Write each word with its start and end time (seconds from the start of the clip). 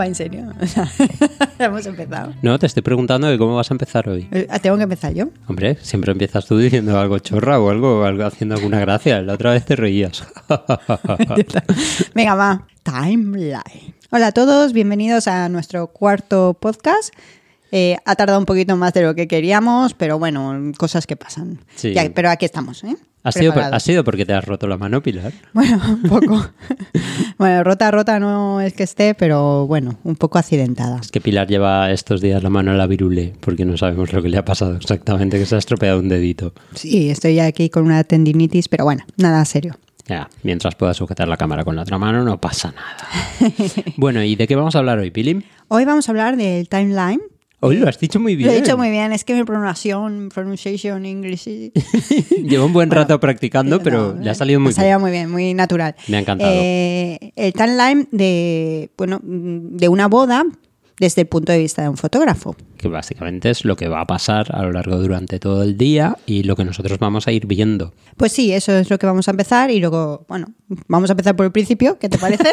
Va 0.00 0.06
en 0.06 0.14
serio. 0.14 0.46
Hemos 1.58 1.84
empezado. 1.84 2.32
No, 2.40 2.58
te 2.58 2.64
estoy 2.64 2.82
preguntando 2.82 3.26
de 3.26 3.36
cómo 3.36 3.56
vas 3.56 3.70
a 3.70 3.74
empezar 3.74 4.08
hoy. 4.08 4.26
Eh, 4.32 4.48
Tengo 4.62 4.78
que 4.78 4.84
empezar 4.84 5.12
yo. 5.12 5.26
Hombre, 5.46 5.76
siempre 5.82 6.12
empiezas 6.12 6.46
tú 6.46 6.56
diciendo 6.56 6.98
algo 6.98 7.18
chorra 7.18 7.60
o 7.60 7.68
algo, 7.68 8.04
algo 8.04 8.24
haciendo 8.24 8.54
alguna 8.54 8.80
gracia. 8.80 9.20
La 9.20 9.34
otra 9.34 9.52
vez 9.52 9.66
te 9.66 9.76
reías. 9.76 10.24
Venga, 12.14 12.34
va. 12.34 12.66
Timeline. 12.82 13.94
Hola 14.10 14.28
a 14.28 14.32
todos, 14.32 14.72
bienvenidos 14.72 15.28
a 15.28 15.50
nuestro 15.50 15.88
cuarto 15.88 16.56
podcast. 16.58 17.14
Eh, 17.72 17.96
ha 18.04 18.16
tardado 18.16 18.38
un 18.38 18.46
poquito 18.46 18.76
más 18.76 18.92
de 18.94 19.02
lo 19.02 19.14
que 19.14 19.28
queríamos, 19.28 19.94
pero 19.94 20.18
bueno, 20.18 20.72
cosas 20.76 21.06
que 21.06 21.16
pasan. 21.16 21.58
Sí. 21.76 21.92
Ya, 21.94 22.10
pero 22.14 22.30
aquí 22.30 22.44
estamos, 22.44 22.82
¿eh? 22.84 22.96
¿Ha 23.22 23.32
sido, 23.32 23.46
por- 23.52 23.54
Preparados. 23.56 23.76
ha 23.76 23.80
sido 23.80 24.02
porque 24.02 24.24
te 24.24 24.32
has 24.32 24.44
roto 24.44 24.66
la 24.66 24.78
mano, 24.78 25.02
Pilar? 25.02 25.32
Bueno, 25.52 25.78
un 25.88 26.02
poco. 26.08 26.42
bueno, 27.38 27.62
rota, 27.64 27.90
rota 27.90 28.18
no 28.18 28.60
es 28.62 28.72
que 28.72 28.82
esté, 28.82 29.14
pero 29.14 29.66
bueno, 29.66 29.98
un 30.04 30.16
poco 30.16 30.38
accidentada. 30.38 30.98
Es 31.02 31.10
que 31.10 31.20
Pilar 31.20 31.46
lleva 31.46 31.90
estos 31.90 32.20
días 32.22 32.42
la 32.42 32.48
mano 32.50 32.70
en 32.72 32.78
la 32.78 32.86
virule 32.86 33.34
porque 33.40 33.64
no 33.66 33.76
sabemos 33.76 34.12
lo 34.14 34.22
que 34.22 34.30
le 34.30 34.38
ha 34.38 34.44
pasado 34.44 34.74
exactamente, 34.76 35.38
que 35.38 35.44
se 35.46 35.54
ha 35.54 35.58
estropeado 35.58 35.98
un 36.00 36.08
dedito. 36.08 36.54
Sí, 36.74 37.10
estoy 37.10 37.40
aquí 37.40 37.68
con 37.68 37.84
una 37.84 38.02
tendinitis, 38.04 38.68
pero 38.68 38.84
bueno, 38.84 39.04
nada 39.18 39.44
serio. 39.44 39.76
Ya, 40.08 40.28
mientras 40.42 40.74
pueda 40.74 40.94
sujetar 40.94 41.28
la 41.28 41.36
cámara 41.36 41.62
con 41.62 41.76
la 41.76 41.82
otra 41.82 41.98
mano, 41.98 42.24
no 42.24 42.40
pasa 42.40 42.72
nada. 42.72 43.52
bueno, 43.96 44.24
¿y 44.24 44.34
de 44.34 44.48
qué 44.48 44.56
vamos 44.56 44.74
a 44.74 44.78
hablar 44.78 44.98
hoy, 44.98 45.10
Pilim? 45.10 45.42
Hoy 45.68 45.84
vamos 45.84 46.08
a 46.08 46.12
hablar 46.12 46.36
del 46.36 46.68
timeline. 46.68 47.20
Hoy 47.62 47.76
lo 47.76 47.88
has 47.88 47.98
dicho 47.98 48.18
muy 48.18 48.36
bien. 48.36 48.48
Lo 48.48 48.54
he 48.54 48.60
dicho 48.60 48.76
muy 48.78 48.90
bien, 48.90 49.12
es 49.12 49.22
que 49.24 49.34
mi 49.34 49.44
pronunciación, 49.44 50.30
pronunciation 50.32 51.04
English. 51.04 51.44
Llevo 52.42 52.64
un 52.66 52.72
buen 52.72 52.88
Bueno, 52.88 53.02
rato 53.02 53.20
practicando, 53.20 53.82
pero 53.82 54.14
no, 54.14 54.20
le 54.22 54.30
ha 54.30 54.34
salido 54.34 54.60
muy 54.60 54.70
ha 54.70 54.72
salido 54.72 54.96
bien. 54.96 55.00
muy 55.02 55.10
bien, 55.10 55.30
muy 55.30 55.54
natural. 55.54 55.94
Me 56.08 56.16
ha 56.16 56.20
encantado. 56.20 56.50
Eh, 56.54 57.32
el 57.36 57.52
timeline 57.52 58.08
de, 58.12 58.90
bueno, 58.96 59.20
de 59.22 59.88
una 59.90 60.08
boda 60.08 60.46
desde 61.00 61.22
el 61.22 61.28
punto 61.28 61.50
de 61.50 61.58
vista 61.58 61.82
de 61.82 61.88
un 61.88 61.96
fotógrafo. 61.96 62.54
Que 62.76 62.86
básicamente 62.86 63.50
es 63.50 63.64
lo 63.64 63.74
que 63.74 63.88
va 63.88 64.02
a 64.02 64.06
pasar 64.06 64.54
a 64.54 64.62
lo 64.62 64.70
largo 64.70 64.98
durante 64.98 65.38
todo 65.38 65.62
el 65.62 65.76
día 65.76 66.16
y 66.26 66.44
lo 66.44 66.54
que 66.54 66.64
nosotros 66.64 66.98
vamos 66.98 67.26
a 67.26 67.32
ir 67.32 67.46
viendo. 67.46 67.94
Pues 68.16 68.32
sí, 68.32 68.52
eso 68.52 68.76
es 68.76 68.90
lo 68.90 68.98
que 68.98 69.06
vamos 69.06 69.26
a 69.26 69.32
empezar 69.32 69.70
y 69.70 69.80
luego, 69.80 70.26
bueno, 70.28 70.52
vamos 70.86 71.10
a 71.10 71.14
empezar 71.14 71.34
por 71.34 71.46
el 71.46 71.52
principio, 71.52 71.98
¿qué 71.98 72.10
te 72.10 72.18
parece? 72.18 72.44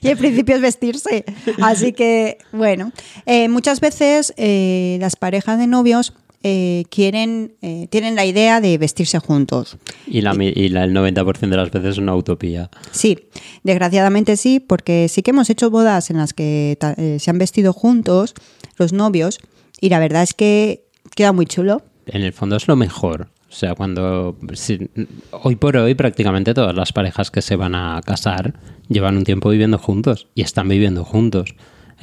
y 0.00 0.08
el 0.08 0.16
principio 0.16 0.56
es 0.56 0.62
vestirse. 0.62 1.24
Así 1.62 1.92
que, 1.92 2.38
bueno, 2.52 2.90
eh, 3.26 3.48
muchas 3.48 3.80
veces 3.80 4.32
eh, 4.38 4.96
las 5.00 5.16
parejas 5.16 5.58
de 5.58 5.66
novios 5.66 6.14
eh, 6.44 6.84
quieren, 6.90 7.54
eh, 7.62 7.88
tienen 7.90 8.14
la 8.14 8.24
idea 8.24 8.60
de 8.60 8.78
vestirse 8.78 9.18
juntos. 9.18 9.76
Y, 10.06 10.20
la, 10.20 10.34
y 10.38 10.68
la- 10.68 10.84
el 10.84 10.92
90% 10.94 11.40
de 11.50 11.56
las 11.56 11.70
veces 11.72 11.90
es 11.92 11.98
una 11.98 12.14
utopía. 12.14 12.70
Sí, 12.92 13.18
desgraciadamente 13.64 14.36
sí, 14.36 14.60
porque 14.60 15.08
sí 15.08 15.22
que 15.22 15.30
hemos 15.32 15.50
hecho 15.50 15.70
bodas 15.70 16.10
en 16.10 16.18
las 16.18 16.32
que 16.34 16.78
eh, 16.98 17.16
se 17.18 17.30
han 17.30 17.38
vestido 17.38 17.72
juntos 17.72 18.34
los 18.76 18.92
novios 18.92 19.38
y 19.80 19.88
la 19.88 19.98
verdad 19.98 20.22
es 20.22 20.34
que 20.34 20.84
queda 21.16 21.32
muy 21.32 21.46
chulo. 21.46 21.82
En 22.06 22.22
el 22.22 22.32
fondo 22.32 22.56
es 22.56 22.68
lo 22.68 22.76
mejor. 22.76 23.28
O 23.50 23.56
sea, 23.56 23.74
cuando... 23.74 24.36
si- 24.54 24.90
hoy 25.30 25.56
por 25.56 25.76
hoy 25.76 25.94
prácticamente 25.94 26.54
todas 26.54 26.74
las 26.74 26.92
parejas 26.92 27.30
que 27.30 27.40
se 27.40 27.56
van 27.56 27.74
a 27.74 28.00
casar 28.04 28.54
llevan 28.88 29.16
un 29.16 29.24
tiempo 29.24 29.48
viviendo 29.48 29.78
juntos 29.78 30.26
y 30.34 30.42
están 30.42 30.68
viviendo 30.68 31.04
juntos. 31.04 31.54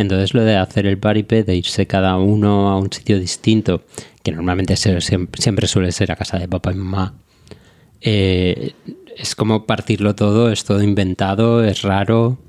Entonces 0.02 0.34
lo 0.34 0.44
de 0.44 0.58
hacer 0.58 0.86
el 0.86 0.98
paripé, 0.98 1.44
de 1.44 1.56
irse 1.56 1.88
cada 1.88 2.18
uno 2.18 2.70
a 2.70 2.78
un 2.78 2.92
sitio 2.92 3.20
distinto, 3.20 3.84
que 4.24 4.32
normalmente 4.32 4.76
siempre, 4.76 5.68
suele 5.68 5.92
ser 5.92 6.12
a 6.12 6.16
casa 6.16 6.38
de 6.38 6.48
papá 6.48 6.72
y 6.72 6.76
mamá, 6.76 7.14
eh, 8.02 8.74
es 9.16 9.36
como 9.36 9.66
partirlo 9.66 10.16
todo, 10.16 10.52
es 10.52 10.64
todo 10.64 10.82
inventado, 10.82 11.64
es 11.64 11.84
raro 11.84 12.40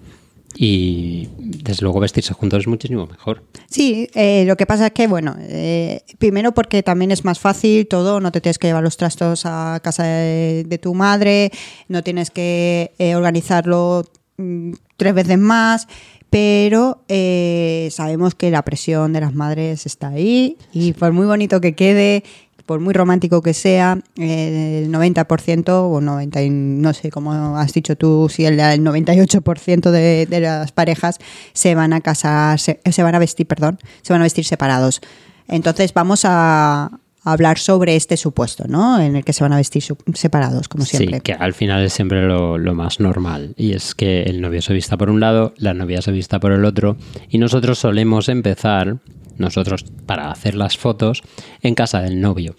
y 0.55 1.29
desde 1.39 1.83
luego 1.83 2.01
vestirse 2.01 2.35
juntos 2.35 2.61
es 2.61 2.67
muchísimo 2.67 3.07
mejor. 3.07 3.43
Sí, 3.69 4.09
eh, 4.15 4.45
lo 4.47 4.57
que 4.57 4.67
pasa 4.67 4.87
es 4.87 4.93
que, 4.93 5.07
bueno, 5.07 5.35
eh, 5.41 6.03
primero 6.19 6.53
porque 6.53 6.83
también 6.83 7.11
es 7.11 7.25
más 7.25 7.39
fácil 7.39 7.87
todo, 7.87 8.21
no 8.21 8.33
te 8.33 8.41
tienes 8.41 8.59
que 8.59 8.69
llevar 8.69 8.83
los 8.83 8.97
trastos 8.97 9.43
a 9.45 9.81
casa 9.83 10.05
de, 10.05 10.79
tu 10.81 10.95
madre, 10.95 11.51
no 11.89 12.03
tienes 12.03 12.31
que 12.31 12.93
organizarlo 13.15 14.05
mm, 14.39 14.73
tres 14.97 15.15
veces 15.15 15.39
más, 15.39 15.89
pero 16.33 17.03
eh, 17.09 17.91
sabemos 17.93 18.35
que 18.35 18.51
la 18.51 18.63
presión 18.63 19.13
de 19.13 19.21
las 19.21 19.35
madres 19.35 19.85
está 19.85 20.09
ahí 20.09 20.57
y 20.73 20.95
por 20.95 21.13
muy 21.13 21.27
bonito 21.27 21.61
que 21.61 21.75
quede, 21.75 22.25
por 22.65 22.81
muy 22.81 22.95
romántico 22.95 23.43
que 23.43 23.53
sea, 23.53 23.99
eh, 24.17 24.81
el 24.83 24.91
90% 24.91 25.69
o 25.69 26.01
90, 26.01 26.43
y 26.43 26.49
no 26.49 26.95
sé 26.95 27.11
cómo 27.11 27.59
has 27.59 27.75
dicho 27.75 27.97
tú, 27.97 28.31
si 28.31 28.47
el, 28.47 28.59
el 28.59 28.83
98% 28.83 29.91
de, 29.91 30.25
de 30.25 30.41
las 30.41 30.73
parejas 30.73 31.19
se 31.53 31.75
van 31.75 31.93
a 31.93 32.01
casar, 32.01 32.59
se, 32.59 32.81
se 32.91 33.03
van 33.03 33.15
a 33.15 33.19
vestir, 33.19 33.47
perdón, 33.47 33.79
se 34.01 34.15
van 34.15 34.23
a 34.23 34.25
vestir 34.25 34.47
separados. 34.47 35.03
Entonces 35.49 35.93
vamos 35.93 36.23
a 36.25 36.99
hablar 37.25 37.59
sobre 37.59 37.97
este 37.97 38.17
supuesto, 38.17 38.65
¿no? 38.67 39.01
En 39.01 39.17
el 39.17 39.25
que 39.25 39.33
se 39.33 39.45
van 39.45 39.53
a 39.53 39.57
vestir 39.57 39.83
separados, 40.15 40.69
como 40.69 40.85
siempre. 40.85 41.17
Sí, 41.17 41.23
que 41.23 41.33
al 41.33 41.55
final 41.55 41.83
es 41.85 41.93
siempre 41.93 42.23
lo, 42.27 42.59
lo 42.59 42.75
más 42.75 43.01
normal. 43.01 43.55
Y 43.57 43.73
es 43.73 43.95
que 43.95 44.23
el 44.23 44.41
novio 44.41 44.63
se 44.63 44.75
vista 44.75 44.97
por 44.97 45.11
un 45.11 45.21
lado, 45.21 45.55
la 45.57 45.75
novia 45.75 46.03
se 46.03 46.13
vista 46.13 46.41
por 46.41 46.53
el 46.53 46.65
otro. 46.65 46.97
Y 47.29 47.39
nosotros 47.39 47.79
solemos 47.79 48.29
empezar, 48.29 48.99
nosotros 49.39 49.85
para 50.07 50.31
hacer 50.31 50.55
las 50.55 50.77
fotos, 50.77 51.23
en 51.63 51.75
casa 51.75 52.01
del 52.01 52.21
novio. 52.21 52.57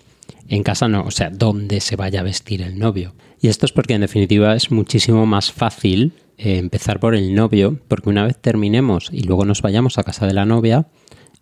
En 0.48 0.64
casa 0.64 0.88
no, 0.88 1.04
o 1.04 1.12
sea, 1.12 1.30
donde 1.30 1.82
se 1.82 1.96
vaya 1.96 2.22
a 2.22 2.24
vestir 2.24 2.62
el 2.62 2.78
novio. 2.80 3.16
Y 3.42 3.50
esto 3.50 3.66
es 3.66 3.74
porque 3.74 3.94
en 3.94 4.02
definitiva 4.02 4.56
es 4.56 4.72
muchísimo 4.72 5.26
más 5.26 5.52
fácil 5.52 6.14
eh, 6.38 6.58
empezar 6.58 7.00
por 7.00 7.16
el 7.16 7.36
novio, 7.36 7.80
porque 7.88 8.10
una 8.10 8.26
vez 8.26 8.38
terminemos 8.38 9.10
y 9.12 9.24
luego 9.24 9.46
nos 9.46 9.62
vayamos 9.62 9.98
a 9.98 10.04
casa 10.04 10.26
de 10.26 10.34
la 10.34 10.46
novia, 10.46 10.88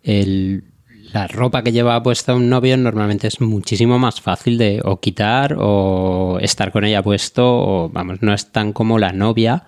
el, 0.02 0.64
la 1.12 1.26
ropa 1.26 1.62
que 1.62 1.72
lleva 1.72 2.02
puesta 2.02 2.34
un 2.34 2.48
novio 2.48 2.76
normalmente 2.76 3.26
es 3.28 3.40
muchísimo 3.40 3.98
más 3.98 4.20
fácil 4.20 4.56
de 4.58 4.80
o 4.84 4.98
quitar 5.00 5.56
o 5.58 6.38
estar 6.40 6.72
con 6.72 6.84
ella 6.84 7.02
puesto 7.02 7.44
o 7.46 7.88
vamos, 7.90 8.22
no 8.22 8.32
es 8.32 8.46
tan 8.52 8.72
como 8.72 8.98
la 8.98 9.12
novia 9.12 9.64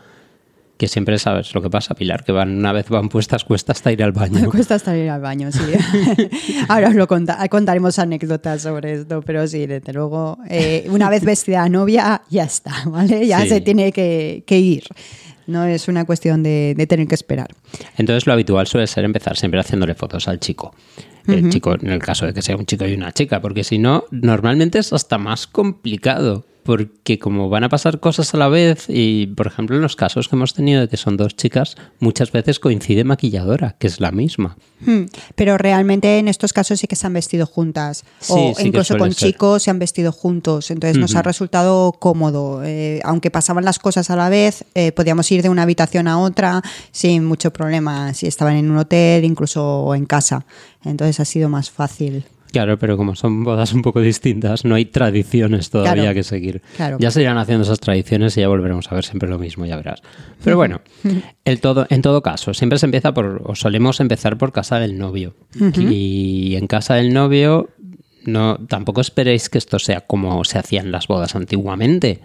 que 0.76 0.88
siempre 0.88 1.18
sabes 1.18 1.54
lo 1.54 1.62
que 1.62 1.70
pasa, 1.70 1.94
Pilar, 1.94 2.24
que 2.24 2.32
van 2.32 2.58
una 2.58 2.72
vez 2.72 2.88
van 2.88 3.08
puestas 3.08 3.44
cuesta 3.44 3.70
hasta 3.72 3.92
ir 3.92 4.02
al 4.02 4.10
baño. 4.10 4.50
cuesta 4.50 4.74
estar 4.74 4.96
ir 4.96 5.08
al 5.08 5.20
baño, 5.20 5.52
sí. 5.52 5.60
Ahora 6.68 6.88
os 6.88 6.94
lo 6.96 7.06
conta- 7.06 7.46
contaremos 7.48 7.98
anécdotas 8.00 8.62
sobre 8.62 8.94
esto, 8.94 9.22
pero 9.22 9.46
sí, 9.46 9.66
desde 9.66 9.92
luego, 9.92 10.36
eh, 10.50 10.84
una 10.90 11.08
vez 11.10 11.24
vestida 11.24 11.62
la 11.62 11.68
novia, 11.68 12.22
ya 12.28 12.42
está, 12.44 12.72
¿vale? 12.86 13.24
Ya 13.26 13.40
Sí. 13.42 13.48
se 13.50 13.60
tiene 13.60 13.92
que, 13.92 14.42
que 14.46 14.58
ir. 14.58 14.84
No 15.46 15.64
es 15.64 15.86
una 15.88 16.04
cuestión 16.06 16.42
de, 16.42 16.74
de 16.76 16.86
tener 16.88 17.06
que 17.06 17.14
esperar. 17.14 17.48
Entonces 17.96 18.26
lo 18.26 18.32
habitual 18.32 18.66
suele 18.66 18.86
ser 18.88 19.04
empezar 19.04 19.36
siempre 19.36 19.60
haciéndole 19.60 19.94
fotos 19.94 20.26
al 20.26 20.40
chico. 20.40 20.74
El 21.26 21.50
chico, 21.50 21.74
en 21.74 21.88
el 21.88 22.00
caso 22.00 22.26
de 22.26 22.34
que 22.34 22.42
sea 22.42 22.56
un 22.56 22.66
chico 22.66 22.86
y 22.86 22.94
una 22.94 23.12
chica, 23.12 23.40
porque 23.40 23.64
si 23.64 23.78
no, 23.78 24.04
normalmente 24.10 24.78
es 24.78 24.92
hasta 24.92 25.18
más 25.18 25.46
complicado. 25.46 26.44
Porque 26.64 27.18
como 27.18 27.50
van 27.50 27.62
a 27.62 27.68
pasar 27.68 28.00
cosas 28.00 28.32
a 28.32 28.38
la 28.38 28.48
vez, 28.48 28.86
y 28.88 29.26
por 29.26 29.46
ejemplo 29.46 29.76
en 29.76 29.82
los 29.82 29.96
casos 29.96 30.28
que 30.28 30.36
hemos 30.36 30.54
tenido 30.54 30.80
de 30.80 30.88
que 30.88 30.96
son 30.96 31.18
dos 31.18 31.36
chicas, 31.36 31.76
muchas 32.00 32.32
veces 32.32 32.58
coincide 32.58 33.04
maquilladora, 33.04 33.76
que 33.78 33.86
es 33.86 34.00
la 34.00 34.10
misma. 34.12 34.56
Hmm, 34.80 35.02
Pero 35.34 35.58
realmente 35.58 36.18
en 36.18 36.26
estos 36.26 36.54
casos 36.54 36.80
sí 36.80 36.86
que 36.86 36.96
se 36.96 37.06
han 37.06 37.12
vestido 37.12 37.44
juntas. 37.44 38.06
Sí, 38.18 38.32
o 38.34 38.54
sí 38.54 38.68
incluso 38.68 38.96
con 38.96 39.12
ser. 39.12 39.28
chicos 39.28 39.62
se 39.62 39.70
han 39.70 39.78
vestido 39.78 40.10
juntos. 40.10 40.70
Entonces 40.70 40.96
nos 40.96 41.14
ha 41.14 41.20
resultado 41.20 41.92
cómodo. 41.92 42.62
Eh, 42.64 42.98
aunque 43.04 43.30
pasaban 43.30 43.66
las 43.66 43.78
cosas 43.78 44.08
a 44.08 44.16
la 44.16 44.30
vez, 44.30 44.64
eh, 44.74 44.90
podíamos 44.92 45.30
ir 45.32 45.42
de 45.42 45.50
una 45.50 45.64
habitación 45.64 46.08
a 46.08 46.18
otra 46.18 46.62
sin 46.92 47.26
mucho 47.26 47.52
problema. 47.52 48.14
Si 48.14 48.26
estaban 48.26 48.56
en 48.56 48.70
un 48.70 48.78
hotel, 48.78 49.24
incluso 49.24 49.94
en 49.94 50.06
casa. 50.06 50.46
Entonces 50.84 51.20
ha 51.20 51.24
sido 51.24 51.48
más 51.48 51.70
fácil. 51.70 52.24
Claro, 52.52 52.78
pero 52.78 52.96
como 52.96 53.16
son 53.16 53.42
bodas 53.42 53.72
un 53.72 53.82
poco 53.82 54.00
distintas, 54.00 54.64
no 54.64 54.76
hay 54.76 54.84
tradiciones 54.84 55.70
todavía 55.70 56.02
Claro. 56.04 56.14
que 56.14 56.22
seguir. 56.22 56.62
Claro. 56.76 56.98
Ya 57.00 57.10
se 57.10 57.20
irán 57.20 57.36
haciendo 57.36 57.64
esas 57.64 57.80
tradiciones 57.80 58.36
y 58.36 58.42
ya 58.42 58.48
volveremos 58.48 58.92
a 58.92 58.94
ver 58.94 59.04
siempre 59.04 59.28
lo 59.28 59.40
mismo, 59.40 59.66
ya 59.66 59.74
verás. 59.76 60.02
Pero 60.44 60.56
bueno, 60.56 60.80
el 61.44 61.60
todo, 61.60 61.86
en 61.90 62.00
todo 62.00 62.22
caso, 62.22 62.54
siempre 62.54 62.78
se 62.78 62.86
empieza 62.86 63.12
por, 63.12 63.42
o 63.44 63.56
solemos 63.56 63.98
empezar 63.98 64.38
por 64.38 64.52
casa 64.52 64.78
del 64.78 64.98
novio. 64.98 65.34
Y 65.76 66.54
en 66.54 66.68
casa 66.68 66.94
del 66.94 67.12
novio, 67.12 67.70
no, 68.24 68.58
tampoco 68.68 69.00
esperéis 69.00 69.48
que 69.48 69.58
esto 69.58 69.80
sea 69.80 70.02
como 70.02 70.44
se 70.44 70.58
hacían 70.58 70.92
las 70.92 71.08
bodas 71.08 71.34
antiguamente. 71.34 72.20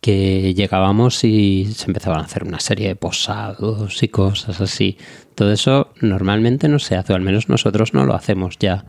Que 0.00 0.54
llegábamos 0.54 1.24
y 1.24 1.72
se 1.74 1.86
empezaban 1.86 2.20
a 2.20 2.24
hacer 2.24 2.44
una 2.44 2.60
serie 2.60 2.88
de 2.88 2.96
posados 2.96 4.02
y 4.02 4.08
cosas 4.08 4.60
así. 4.60 4.96
Todo 5.34 5.52
eso 5.52 5.92
normalmente 6.00 6.68
no 6.68 6.78
se 6.78 6.96
hace, 6.96 7.12
o 7.12 7.16
al 7.16 7.22
menos 7.22 7.48
nosotros 7.48 7.94
no 7.94 8.04
lo 8.04 8.14
hacemos 8.14 8.58
ya. 8.58 8.84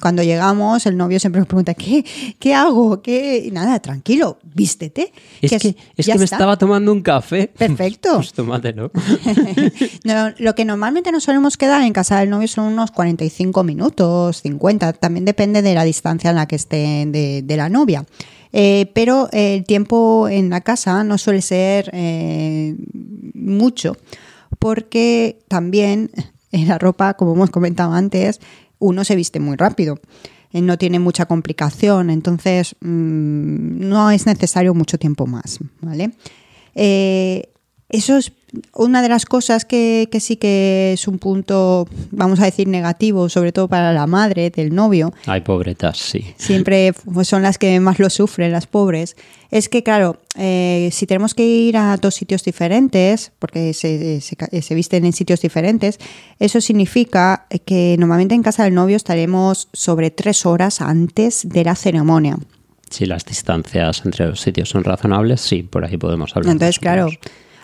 Cuando 0.00 0.22
llegamos, 0.22 0.86
el 0.86 0.96
novio 0.96 1.20
siempre 1.20 1.40
nos 1.40 1.46
pregunta, 1.46 1.74
¿qué, 1.74 2.04
qué 2.38 2.54
hago? 2.54 3.02
¿Qué? 3.02 3.42
Y 3.44 3.50
nada, 3.50 3.80
tranquilo, 3.80 4.38
vístete. 4.54 5.12
Es 5.42 5.50
que, 5.50 5.76
es 5.96 6.06
ya 6.06 6.14
que 6.14 6.20
me 6.20 6.24
está. 6.24 6.36
estaba 6.36 6.56
tomando 6.56 6.90
un 6.90 7.02
café. 7.02 7.48
Perfecto. 7.48 8.16
Pues 8.22 8.32
tómatelo. 8.32 8.90
No, 10.04 10.32
lo 10.38 10.54
que 10.54 10.64
normalmente 10.64 11.12
nos 11.12 11.24
solemos 11.24 11.56
quedar 11.56 11.82
en 11.82 11.92
casa 11.92 12.18
del 12.20 12.30
novio 12.30 12.48
son 12.48 12.72
unos 12.72 12.90
45 12.90 13.62
minutos, 13.62 14.42
50, 14.42 14.94
también 14.94 15.24
depende 15.24 15.62
de 15.62 15.74
la 15.74 15.84
distancia 15.84 16.30
en 16.30 16.36
la 16.36 16.46
que 16.46 16.56
esté 16.56 17.04
de, 17.06 17.42
de 17.42 17.56
la 17.56 17.68
novia. 17.68 18.04
Eh, 18.52 18.90
pero 18.94 19.28
el 19.32 19.64
tiempo 19.64 20.28
en 20.28 20.50
la 20.50 20.60
casa 20.60 21.04
no 21.04 21.16
suele 21.16 21.40
ser 21.40 21.88
eh, 21.94 22.76
mucho 23.34 23.96
porque 24.58 25.38
también 25.48 26.10
en 26.52 26.68
la 26.68 26.78
ropa, 26.78 27.14
como 27.14 27.32
hemos 27.34 27.50
comentado 27.50 27.92
antes, 27.94 28.40
uno 28.78 29.04
se 29.04 29.16
viste 29.16 29.40
muy 29.40 29.56
rápido. 29.56 29.98
eh, 30.52 30.60
No 30.60 30.76
tiene 30.76 30.98
mucha 30.98 31.26
complicación, 31.26 32.10
entonces 32.10 32.76
mm, 32.80 33.88
no 33.88 34.10
es 34.10 34.26
necesario 34.26 34.74
mucho 34.74 34.98
tiempo 34.98 35.26
más, 35.26 35.58
¿vale? 35.80 36.12
Eh, 36.74 37.48
eso 37.88 38.16
es 38.16 38.32
una 38.74 39.02
de 39.02 39.08
las 39.08 39.24
cosas 39.24 39.64
que, 39.64 40.08
que 40.10 40.20
sí 40.20 40.36
que 40.36 40.92
es 40.94 41.08
un 41.08 41.18
punto, 41.18 41.88
vamos 42.10 42.40
a 42.40 42.44
decir, 42.44 42.68
negativo, 42.68 43.28
sobre 43.28 43.52
todo 43.52 43.68
para 43.68 43.92
la 43.92 44.06
madre 44.06 44.50
del 44.50 44.74
novio, 44.74 45.12
Ay, 45.26 45.40
pobretas, 45.40 45.98
sí. 45.98 46.34
siempre 46.36 46.92
pues, 47.12 47.28
son 47.28 47.42
las 47.42 47.58
que 47.58 47.80
más 47.80 47.98
lo 47.98 48.10
sufren, 48.10 48.52
las 48.52 48.66
pobres, 48.66 49.16
es 49.50 49.68
que, 49.68 49.82
claro, 49.82 50.18
eh, 50.36 50.88
si 50.92 51.06
tenemos 51.06 51.34
que 51.34 51.44
ir 51.44 51.76
a 51.76 51.96
dos 51.96 52.14
sitios 52.14 52.42
diferentes, 52.42 53.32
porque 53.38 53.74
se, 53.74 54.20
se 54.20 54.74
visten 54.74 55.04
en 55.04 55.12
sitios 55.12 55.40
diferentes, 55.40 55.98
eso 56.38 56.60
significa 56.60 57.46
que 57.64 57.96
normalmente 57.98 58.34
en 58.34 58.42
casa 58.42 58.64
del 58.64 58.74
novio 58.74 58.96
estaremos 58.96 59.68
sobre 59.72 60.10
tres 60.10 60.46
horas 60.46 60.80
antes 60.80 61.48
de 61.48 61.64
la 61.64 61.74
ceremonia. 61.74 62.38
Si 62.88 63.06
las 63.06 63.24
distancias 63.24 64.02
entre 64.04 64.26
los 64.26 64.40
sitios 64.40 64.68
son 64.68 64.84
razonables, 64.84 65.40
sí, 65.40 65.62
por 65.62 65.84
ahí 65.84 65.96
podemos 65.96 66.36
hablar. 66.36 66.52
Entonces, 66.52 66.78
claro, 66.78 67.06
menos. 67.06 67.18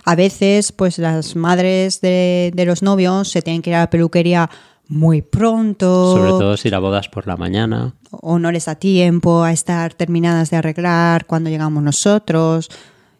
A 0.08 0.14
veces, 0.14 0.72
pues 0.72 0.96
las 0.96 1.36
madres 1.36 2.00
de, 2.00 2.50
de 2.54 2.64
los 2.64 2.82
novios 2.82 3.28
se 3.28 3.42
tienen 3.42 3.60
que 3.60 3.68
ir 3.68 3.76
a 3.76 3.80
la 3.80 3.90
peluquería 3.90 4.48
muy 4.88 5.20
pronto. 5.20 6.16
Sobre 6.16 6.30
todo 6.30 6.56
si 6.56 6.70
la 6.70 6.78
boda 6.78 7.00
es 7.00 7.08
por 7.08 7.26
la 7.26 7.36
mañana. 7.36 7.92
o 8.10 8.38
no 8.38 8.50
les 8.50 8.64
da 8.64 8.74
tiempo 8.74 9.42
a 9.42 9.52
estar 9.52 9.92
terminadas 9.92 10.48
de 10.48 10.56
arreglar 10.56 11.26
cuando 11.26 11.50
llegamos 11.50 11.82
nosotros, 11.82 12.70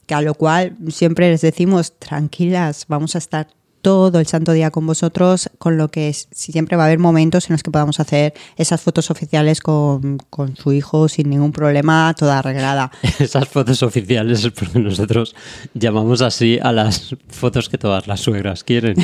que 0.07 0.15
a 0.15 0.23
lo 0.23 0.33
cual 0.33 0.79
siempre 0.89 1.29
les 1.29 1.43
decimos, 1.43 1.93
tranquilas, 1.99 2.87
vamos 2.89 3.15
a 3.17 3.19
estar 3.19 3.49
todo 3.83 4.19
el 4.21 4.27
santo 4.27 4.53
día 4.53 4.71
con 4.71 4.87
vosotros, 4.87 5.51
con 5.59 5.77
lo 5.77 5.89
que 5.89 6.09
es- 6.09 6.29
siempre 6.31 6.77
va 6.77 6.85
a 6.85 6.87
haber 6.87 6.99
momentos 6.99 7.49
en 7.49 7.55
los 7.55 7.63
que 7.63 7.71
podamos 7.71 8.01
hacer 8.01 8.35
esas 8.57 8.81
fotos 8.81 9.11
oficiales 9.11 9.61
con, 9.61 10.19
con 10.31 10.57
su 10.57 10.73
hijo 10.73 11.09
sin 11.09 11.31
ningún 11.31 11.53
problema, 11.53 12.15
toda 12.19 12.39
arreglada. 12.41 12.91
Esas 13.19 13.49
fotos 13.49 13.83
oficiales 13.83 14.45
es 14.45 14.51
porque 14.59 14.79
nosotros 14.79 15.35
llamamos 15.75 16.23
así 16.23 16.59
a 16.63 16.73
las 16.73 17.15
fotos 17.29 17.69
que 17.69 17.79
todas 17.79 18.07
las 18.07 18.21
suegras 18.21 18.65
quieren. 18.65 18.97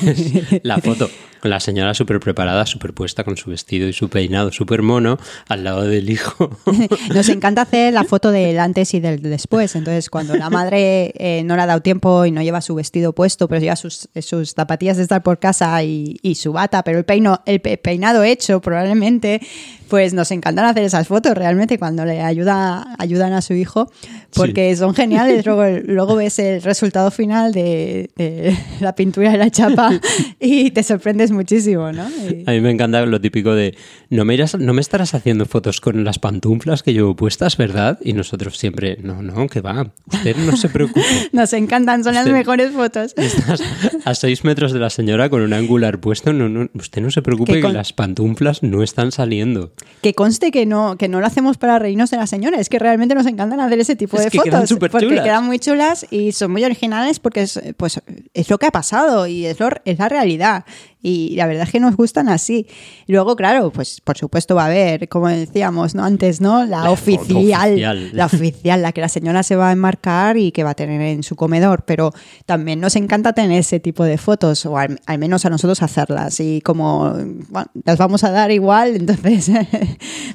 La 0.62 0.78
foto 0.78 1.08
la 1.46 1.60
señora 1.60 1.94
súper 1.94 2.20
preparada, 2.20 2.66
súper 2.66 2.92
puesta 2.94 3.24
con 3.24 3.36
su 3.36 3.50
vestido 3.50 3.88
y 3.88 3.92
su 3.92 4.08
peinado 4.08 4.52
súper 4.52 4.82
mono 4.82 5.18
al 5.48 5.64
lado 5.64 5.82
del 5.82 6.10
hijo. 6.10 6.50
Nos 7.14 7.28
encanta 7.28 7.62
hacer 7.62 7.92
la 7.92 8.04
foto 8.04 8.30
del 8.30 8.58
antes 8.58 8.94
y 8.94 9.00
del 9.00 9.20
después. 9.22 9.74
Entonces, 9.76 10.10
cuando 10.10 10.34
la 10.36 10.50
madre 10.50 11.12
eh, 11.16 11.42
no 11.44 11.56
le 11.56 11.62
ha 11.62 11.66
dado 11.66 11.80
tiempo 11.80 12.24
y 12.24 12.30
no 12.30 12.42
lleva 12.42 12.60
su 12.60 12.74
vestido 12.74 13.12
puesto, 13.12 13.48
pero 13.48 13.60
lleva 13.60 13.76
sus, 13.76 14.08
sus 14.20 14.50
zapatillas 14.52 14.96
de 14.96 15.04
estar 15.04 15.22
por 15.22 15.38
casa 15.38 15.82
y, 15.82 16.16
y 16.22 16.34
su 16.36 16.52
bata, 16.52 16.82
pero 16.82 16.98
el, 16.98 17.04
peino, 17.04 17.40
el 17.46 17.60
pe- 17.60 17.78
peinado 17.78 18.22
hecho 18.24 18.60
probablemente, 18.60 19.40
pues 19.88 20.12
nos 20.14 20.30
encantan 20.30 20.64
hacer 20.64 20.84
esas 20.84 21.06
fotos 21.08 21.34
realmente 21.36 21.78
cuando 21.78 22.04
le 22.04 22.20
ayuda, 22.20 22.94
ayudan 22.98 23.32
a 23.32 23.40
su 23.42 23.54
hijo, 23.54 23.90
porque 24.34 24.74
son 24.76 24.94
geniales. 24.94 25.44
Luego, 25.46 25.64
luego 25.86 26.16
ves 26.16 26.38
el 26.38 26.62
resultado 26.62 27.10
final 27.10 27.52
de, 27.52 28.10
de 28.16 28.56
la 28.80 28.94
pintura 28.94 29.32
y 29.34 29.36
la 29.36 29.50
chapa 29.50 29.90
y 30.40 30.70
te 30.70 30.82
sorprendes 30.82 31.30
muchísimo, 31.30 31.92
¿no? 31.92 32.08
Y- 32.08 32.44
A 32.46 32.52
mí 32.52 32.60
me 32.60 32.70
encanta 32.70 33.04
lo 33.06 33.20
típico 33.20 33.54
de 33.54 33.76
no 34.10 34.24
me, 34.24 34.34
irás- 34.36 34.58
no 34.58 34.72
me 34.74 34.80
estarás 34.80 35.14
haciendo 35.14 35.46
fotos 35.46 35.80
con 35.80 36.04
las 36.04 36.18
pantuflas 36.18 36.82
que 36.82 36.92
llevo 36.92 37.14
puestas, 37.16 37.56
¿verdad? 37.56 37.98
Y 38.02 38.12
nosotros 38.12 38.58
siempre, 38.58 38.98
no, 39.02 39.22
no, 39.22 39.46
que 39.48 39.60
va, 39.60 39.92
usted 40.12 40.36
no 40.36 40.56
se 40.56 40.68
preocupe. 40.68 41.00
Nos 41.32 41.52
encantan, 41.52 42.02
son 42.04 42.14
las 42.14 42.26
mejores 42.28 42.72
fotos. 42.72 43.14
Estás 43.16 43.60
a 44.04 44.14
seis 44.14 44.44
metros 44.44 44.72
de 44.72 44.78
la 44.80 44.90
señora 44.90 45.28
con 45.30 45.42
un 45.42 45.52
angular 45.52 46.00
puesto. 46.00 46.32
No, 46.32 46.48
no, 46.48 46.68
usted 46.74 47.00
no 47.02 47.10
se 47.10 47.22
preocupe 47.22 47.54
Que 47.54 47.60
que 47.62 47.68
las 47.72 47.92
pantuflas 47.92 48.62
no 48.62 48.82
están 48.82 49.12
saliendo. 49.12 49.72
Que 50.02 50.14
conste 50.14 50.50
que 50.50 50.66
no, 50.66 50.96
que 50.96 51.08
no 51.08 51.20
lo 51.20 51.26
hacemos 51.26 51.58
para 51.58 51.78
reírnos 51.78 52.10
de 52.10 52.16
la 52.16 52.26
señora, 52.26 52.58
es 52.60 52.68
que 52.68 52.78
realmente 52.78 53.14
nos 53.14 53.26
encantan 53.26 53.60
hacer 53.60 53.78
ese 53.80 53.96
tipo 53.96 54.16
Es 54.16 54.24
de 54.24 54.30
que 54.30 54.38
quedan 54.38 54.60
fotos. 54.60 54.68
superchulas. 54.70 55.04
porque 55.08 55.22
quedan 55.22 55.44
muy 55.44 55.58
chulas 55.58 56.06
y 56.10 56.32
son 56.32 56.52
muy 56.52 56.64
originales 56.64 57.18
porque 57.18 57.42
es, 57.42 57.60
pues, 57.76 58.00
es 58.34 58.48
lo 58.50 58.58
que 58.58 58.66
ha 58.66 58.70
pasado 58.70 59.26
y 59.26 59.46
es, 59.46 59.58
lo- 59.60 59.68
es 59.84 59.98
la 59.98 60.08
realidad. 60.08 60.64
Y 61.02 61.36
la 61.36 61.46
verdad 61.46 61.64
es 61.64 61.70
que 61.70 61.78
nos 61.78 61.94
gustan 61.96 62.28
así. 62.28 62.66
Luego, 63.06 63.36
claro, 63.36 63.70
pues 63.70 64.00
por 64.00 64.18
supuesto 64.18 64.54
va 64.56 64.64
a 64.64 64.66
haber, 64.66 65.08
como 65.08 65.28
decíamos 65.28 65.94
¿no? 65.94 66.04
antes, 66.04 66.40
¿no? 66.40 66.64
La, 66.64 66.82
La 66.82 66.90
oficial, 66.90 67.72
oficial. 67.72 68.10
La 68.12 68.26
oficial, 68.26 68.82
la 68.82 68.92
que 68.92 69.00
la 69.00 69.08
señora 69.08 69.42
se 69.42 69.54
va 69.54 69.68
a 69.68 69.72
enmarcar 69.72 70.36
y 70.36 70.50
que 70.50 70.64
va 70.64 70.70
a 70.70 70.74
tener 70.74 71.00
en 71.00 71.22
su 71.22 71.36
comedor. 71.36 71.84
Pero 71.84 72.12
también 72.44 72.80
nos 72.80 72.96
encanta 72.96 73.32
tener 73.34 73.60
ese 73.60 73.78
tipo 73.78 74.04
de 74.04 74.18
fotos, 74.18 74.66
o 74.66 74.78
al, 74.78 74.98
al 75.06 75.18
menos 75.18 75.44
a 75.44 75.50
nosotros 75.50 75.82
hacerlas. 75.82 76.40
Y 76.40 76.60
como 76.62 77.12
bueno, 77.50 77.70
las 77.84 77.98
vamos 77.98 78.24
a 78.24 78.30
dar 78.30 78.50
igual, 78.50 78.96
entonces 78.96 79.48
va 79.50 79.56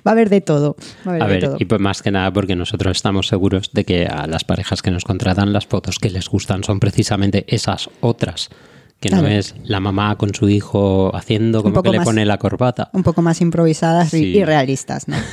a 0.05 0.11
haber 0.11 0.29
de 0.29 0.41
todo. 0.41 0.77
Va 1.05 1.11
a 1.11 1.15
haber 1.15 1.21
A 1.23 1.27
de 1.27 1.33
ver, 1.33 1.43
todo. 1.43 1.57
y 1.59 1.65
pues 1.65 1.81
más 1.81 2.01
que 2.01 2.11
nada 2.11 2.31
porque 2.31 2.55
nosotros 2.55 2.95
estamos 2.95 3.27
seguros 3.27 3.71
de 3.73 3.83
que 3.83 4.05
a 4.05 4.27
las 4.27 4.43
parejas 4.43 4.81
que 4.81 4.91
nos 4.91 5.03
contratan 5.03 5.51
las 5.51 5.65
fotos 5.67 5.99
que 5.99 6.09
les 6.09 6.29
gustan 6.29 6.63
son 6.63 6.79
precisamente 6.79 7.45
esas 7.47 7.89
otras. 7.99 8.49
Que 9.01 9.09
no 9.09 9.25
es 9.27 9.55
la 9.65 9.79
mamá 9.79 10.15
con 10.17 10.33
su 10.33 10.47
hijo 10.47 11.13
haciendo 11.15 11.63
como 11.63 11.81
que 11.83 11.89
le 11.89 11.97
más- 11.97 12.05
pone 12.05 12.23
la 12.25 12.37
corbata. 12.37 12.89
un 12.93 13.01
poco 13.03 13.21
más 13.21 13.41
improvisadas 13.41 14.13
y- 14.13 14.17
Sí. 14.19 14.37
y, 14.37 14.43
realistas, 14.45 15.07
¿no? 15.07 15.15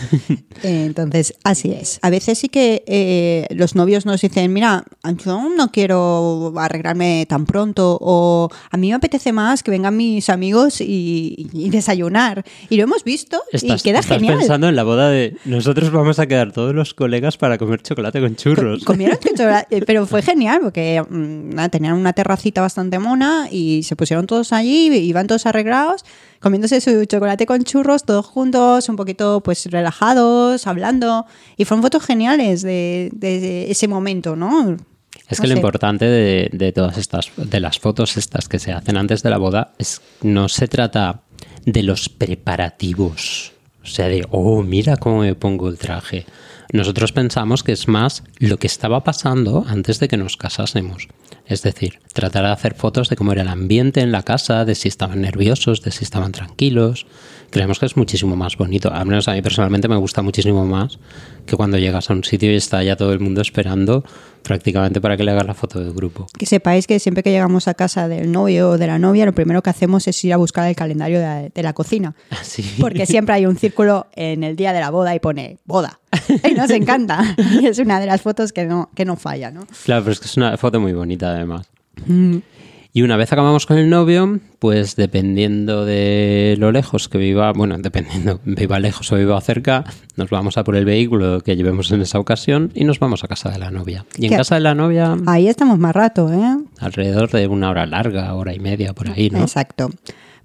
Eh, 0.65 0.87
Entonces, 0.87 1.35
así 1.45 1.71
es. 1.71 2.01
A 2.03 2.11
veces 2.11 2.39
sí 2.39 2.49
que 2.49 2.83
eh, 2.89 3.47
los 3.51 3.77
novios 3.77 4.07
nos 4.07 4.21
dicen, 4.23 4.53
mira, 4.53 4.83
yo 5.25 5.49
no 5.57 5.71
quiero 5.71 6.53
arreglarme 6.57 7.27
tan 7.29 7.47
pronto 7.47 7.97
o 8.01 8.49
a 8.71 8.77
mí 8.77 8.89
me 8.89 8.95
apetece 8.95 9.33
más 9.33 9.63
que 9.63 9.71
vengan 9.71 9.97
mis 9.97 10.29
amigos 10.31 10.81
y, 10.81 11.49
y 11.53 11.71
desayunar. 11.71 12.45
Y 12.71 12.77
lo 12.77 12.83
hemos 12.85 13.05
visto 13.05 13.41
Estás, 13.53 13.81
y 13.81 13.85
queda 13.85 14.01
estás 14.01 14.17
genial. 14.19 14.39
pensando 14.39 14.69
en 14.69 14.75
la 14.77 14.83
boda 14.83 15.11
de 15.11 15.37
nosotros 15.45 15.93
vamos 15.93 16.19
a 16.19 16.27
quedar 16.27 16.53
todos 16.53 16.75
los 16.75 16.95
colegas 16.95 17.37
para 17.37 17.57
comer 17.59 17.83
chocolate 17.83 18.21
con 18.21 18.35
churros. 18.35 18.81
Co- 18.81 18.93
Comieron 18.95 19.19
chocolate, 19.37 19.83
pero 19.87 20.07
fue 20.07 20.23
genial 20.23 20.59
porque 20.63 21.01
mm, 21.09 21.51
nada, 21.55 21.69
tenían 21.69 21.95
una 21.95 22.13
terracita 22.15 22.63
bastante 22.63 22.99
mona 22.99 23.47
y 23.51 23.58
se 23.83 23.97
pusieron 23.97 24.27
todos 24.27 24.53
allí, 24.53 24.87
iban 24.89 25.27
todos 25.27 25.47
arreglados, 25.47 26.05
comiéndose 26.41 26.81
su 26.81 27.05
chocolate 27.05 27.47
con 27.47 27.65
churros, 27.65 28.05
todos 28.05 28.27
juntos, 28.27 28.89
un 28.89 28.97
poquito 28.97 29.41
pues 29.43 29.67
relajados, 29.67 30.67
hablando. 30.67 31.27
Y 31.57 31.65
fueron 31.65 31.83
fotos 31.83 32.03
geniales 32.05 32.63
de, 32.63 33.11
de 33.13 33.71
ese 33.71 33.89
momento, 33.89 34.37
¿no? 34.37 34.77
Es 35.29 35.39
No 35.39 35.43
que 35.43 35.49
lo 35.49 35.55
sé. 35.55 35.59
importante 35.59 36.05
de, 36.07 36.49
de 36.53 36.73
todas 36.73 36.97
estas, 36.97 37.31
de 37.37 37.61
las 37.61 37.79
fotos 37.79 38.17
estas 38.17 38.49
que 38.49 38.59
se 38.59 38.73
hacen 38.73 38.97
antes 38.97 39.23
de 39.23 39.31
la 39.31 39.39
boda, 39.39 39.73
es 39.79 40.01
no 40.23 40.49
se 40.49 40.69
trata 40.69 41.21
de 41.67 41.83
los 41.83 42.09
preparativos. 42.09 43.53
O 43.83 43.87
sea, 43.87 44.09
de, 44.09 44.27
oh, 44.31 44.63
mira 44.63 44.97
cómo 44.97 45.21
me 45.21 45.35
pongo 45.35 45.69
el 45.69 45.79
traje. 45.79 46.27
Nosotros 46.73 47.13
pensamos 47.13 47.63
que 47.63 47.73
es 47.73 47.89
más 47.89 48.23
lo 48.39 48.59
que 48.59 48.67
estaba 48.67 49.03
pasando 49.03 49.65
antes 49.67 49.99
de 50.01 50.09
que 50.09 50.19
nos 50.19 50.37
casásemos. 50.37 51.09
Es 51.49 51.63
decir, 51.63 51.99
tratar 52.13 52.45
de 52.45 52.53
hacer 52.53 52.75
fotos 52.75 53.09
de 53.09 53.17
cómo 53.17 53.33
era 53.33 53.41
el 53.41 53.49
ambiente 53.49 54.01
en 54.01 54.13
la 54.13 54.23
casa, 54.23 54.67
de 54.67 54.75
si 54.75 54.89
estaban 54.89 55.23
nerviosos, 55.23 55.83
de 55.83 55.91
si 55.91 56.05
estaban 56.05 56.31
tranquilos. 56.31 57.07
Creemos 57.51 57.79
que 57.79 57.87
es 57.87 57.97
muchísimo 57.97 58.37
más 58.37 58.59
bonito. 58.59 58.93
Al 58.93 59.07
menos 59.07 59.29
a 59.29 59.33
mí 59.33 59.41
personalmente 59.41 59.89
me 59.89 59.97
gusta 59.97 60.21
muchísimo 60.21 60.67
más 60.67 60.99
que 61.47 61.57
cuando 61.57 61.79
llegas 61.79 62.11
a 62.11 62.13
un 62.13 62.23
sitio 62.23 62.53
y 62.53 62.57
está 62.57 62.83
ya 62.83 62.97
todo 62.97 63.15
el 63.15 63.21
mundo 63.21 63.41
esperando 63.41 64.05
prácticamente 64.43 65.01
para 65.01 65.17
que 65.17 65.25
le 65.25 65.31
hagas 65.31 65.47
la 65.47 65.55
foto 65.55 65.81
del 65.81 65.93
grupo. 65.93 66.27
Que 66.39 66.47
sepáis 66.47 66.87
que 66.87 66.99
siempre 66.99 67.23
que 67.23 67.31
llegamos 67.31 67.69
a 67.69 67.75
casa 67.75 68.09
del 68.09 68.31
novio 68.31 68.71
o 68.71 68.79
de 68.79 68.87
la 68.87 68.99
novia, 68.99 69.27
lo 69.27 69.33
primero 69.33 69.63
que 69.63 69.71
hacemos 69.71 70.07
es 70.09 70.25
ir 70.25 70.33
a 70.33 70.37
buscar 70.37 70.69
el 70.69 70.77
calendario 70.77 71.19
de 71.19 71.25
la, 71.25 71.49
de 71.49 71.63
la 71.63 71.73
cocina. 71.73 72.15
Así. 72.31 72.63
Porque 72.81 73.07
siempre 73.07 73.35
hay 73.35 73.47
un 73.47 73.57
círculo 73.57 74.07
en 74.15 74.45
el 74.45 74.57
día 74.57 74.73
de 74.73 74.81
la 74.81 74.91
boda 74.91 75.15
y 75.15 75.21
pone 75.21 75.59
boda. 75.65 76.01
Y 76.49 76.55
nos 76.55 76.71
encanta. 76.71 77.37
Y 77.61 77.67
es 77.67 77.79
una 77.79 78.01
de 78.01 78.07
las 78.07 78.23
fotos 78.23 78.53
que 78.53 78.65
no, 78.65 78.91
que 78.95 79.05
no 79.05 79.17
falla, 79.17 79.51
¿no? 79.51 79.67
Claro, 79.85 80.03
pero 80.03 80.13
es 80.13 80.21
que 80.21 80.27
es 80.27 80.37
una 80.37 80.57
foto 80.57 80.81
muy 80.81 80.93
bonita 80.93 81.38
además. 81.39 81.71
Mm. 82.07 82.39
Y 82.93 83.03
una 83.03 83.17
vez 83.17 83.33
acabamos 83.33 83.67
con 83.67 83.79
el 83.79 83.91
novio, 83.91 84.41
pues 84.59 84.97
dependiendo 84.97 85.85
de 85.85 86.57
lo 86.59 86.73
lejos 86.73 87.09
que 87.09 87.19
viva, 87.19 87.53
bueno, 87.53 87.77
dependiendo, 87.79 88.41
viva 88.45 88.81
lejos 88.81 89.13
o 89.13 89.17
viva 89.17 89.41
cerca, 89.41 89.85
nos 90.17 90.31
vamos 90.31 90.57
a 90.59 90.65
por 90.65 90.75
el 90.75 90.85
vehículo 90.85 91.41
que 91.43 91.55
llevemos 91.55 91.93
en 91.93 92.01
esa 92.01 92.19
ocasión 92.19 92.73
y 92.75 92.85
nos 92.85 92.99
vamos 92.99 93.23
a 93.25 93.29
casa 93.29 93.51
de 93.51 93.59
la 93.59 93.71
novia. 93.71 94.05
Y 94.17 94.25
en 94.25 94.31
¿Qué? 94.31 94.37
casa 94.39 94.55
de 94.55 94.63
la 94.63 94.75
novia, 94.75 95.17
Ahí 95.27 95.49
estamos 95.49 95.79
más 95.79 95.95
rato, 95.95 96.33
¿eh? 96.33 96.59
alrededor 96.81 97.31
de 97.31 97.47
una 97.47 97.71
hora 97.71 97.87
larga, 97.87 98.35
hora 98.35 98.55
y 98.55 98.59
media 98.59 98.95
por 98.95 99.11
ahí, 99.11 99.31
¿no? 99.31 99.41
Exacto. 99.41 99.91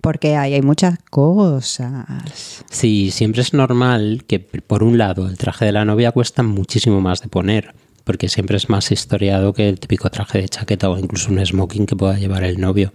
Porque 0.01 0.35
ahí 0.35 0.53
hay 0.53 0.61
muchas 0.61 0.99
cosas. 1.09 2.65
Sí, 2.69 3.09
siempre 3.09 3.41
es 3.41 3.53
normal 3.53 4.25
que, 4.27 4.39
por 4.39 4.83
un 4.83 4.97
lado, 4.97 5.29
el 5.29 5.37
traje 5.37 5.63
de 5.63 5.71
la 5.71 5.85
novia 5.85 6.11
cuesta 6.11 6.43
muchísimo 6.43 6.99
más 6.99 7.21
de 7.21 7.29
poner, 7.29 7.73
porque 8.03 8.29
siempre 8.29 8.57
es 8.57 8.69
más 8.69 8.91
historiado 8.91 9.53
que 9.53 9.69
el 9.69 9.79
típico 9.79 10.09
traje 10.09 10.41
de 10.41 10.49
chaqueta 10.49 10.89
o 10.89 10.97
incluso 10.97 11.31
un 11.31 11.43
smoking 11.45 11.85
que 11.85 11.95
pueda 11.95 12.17
llevar 12.17 12.43
el 12.43 12.59
novio. 12.59 12.93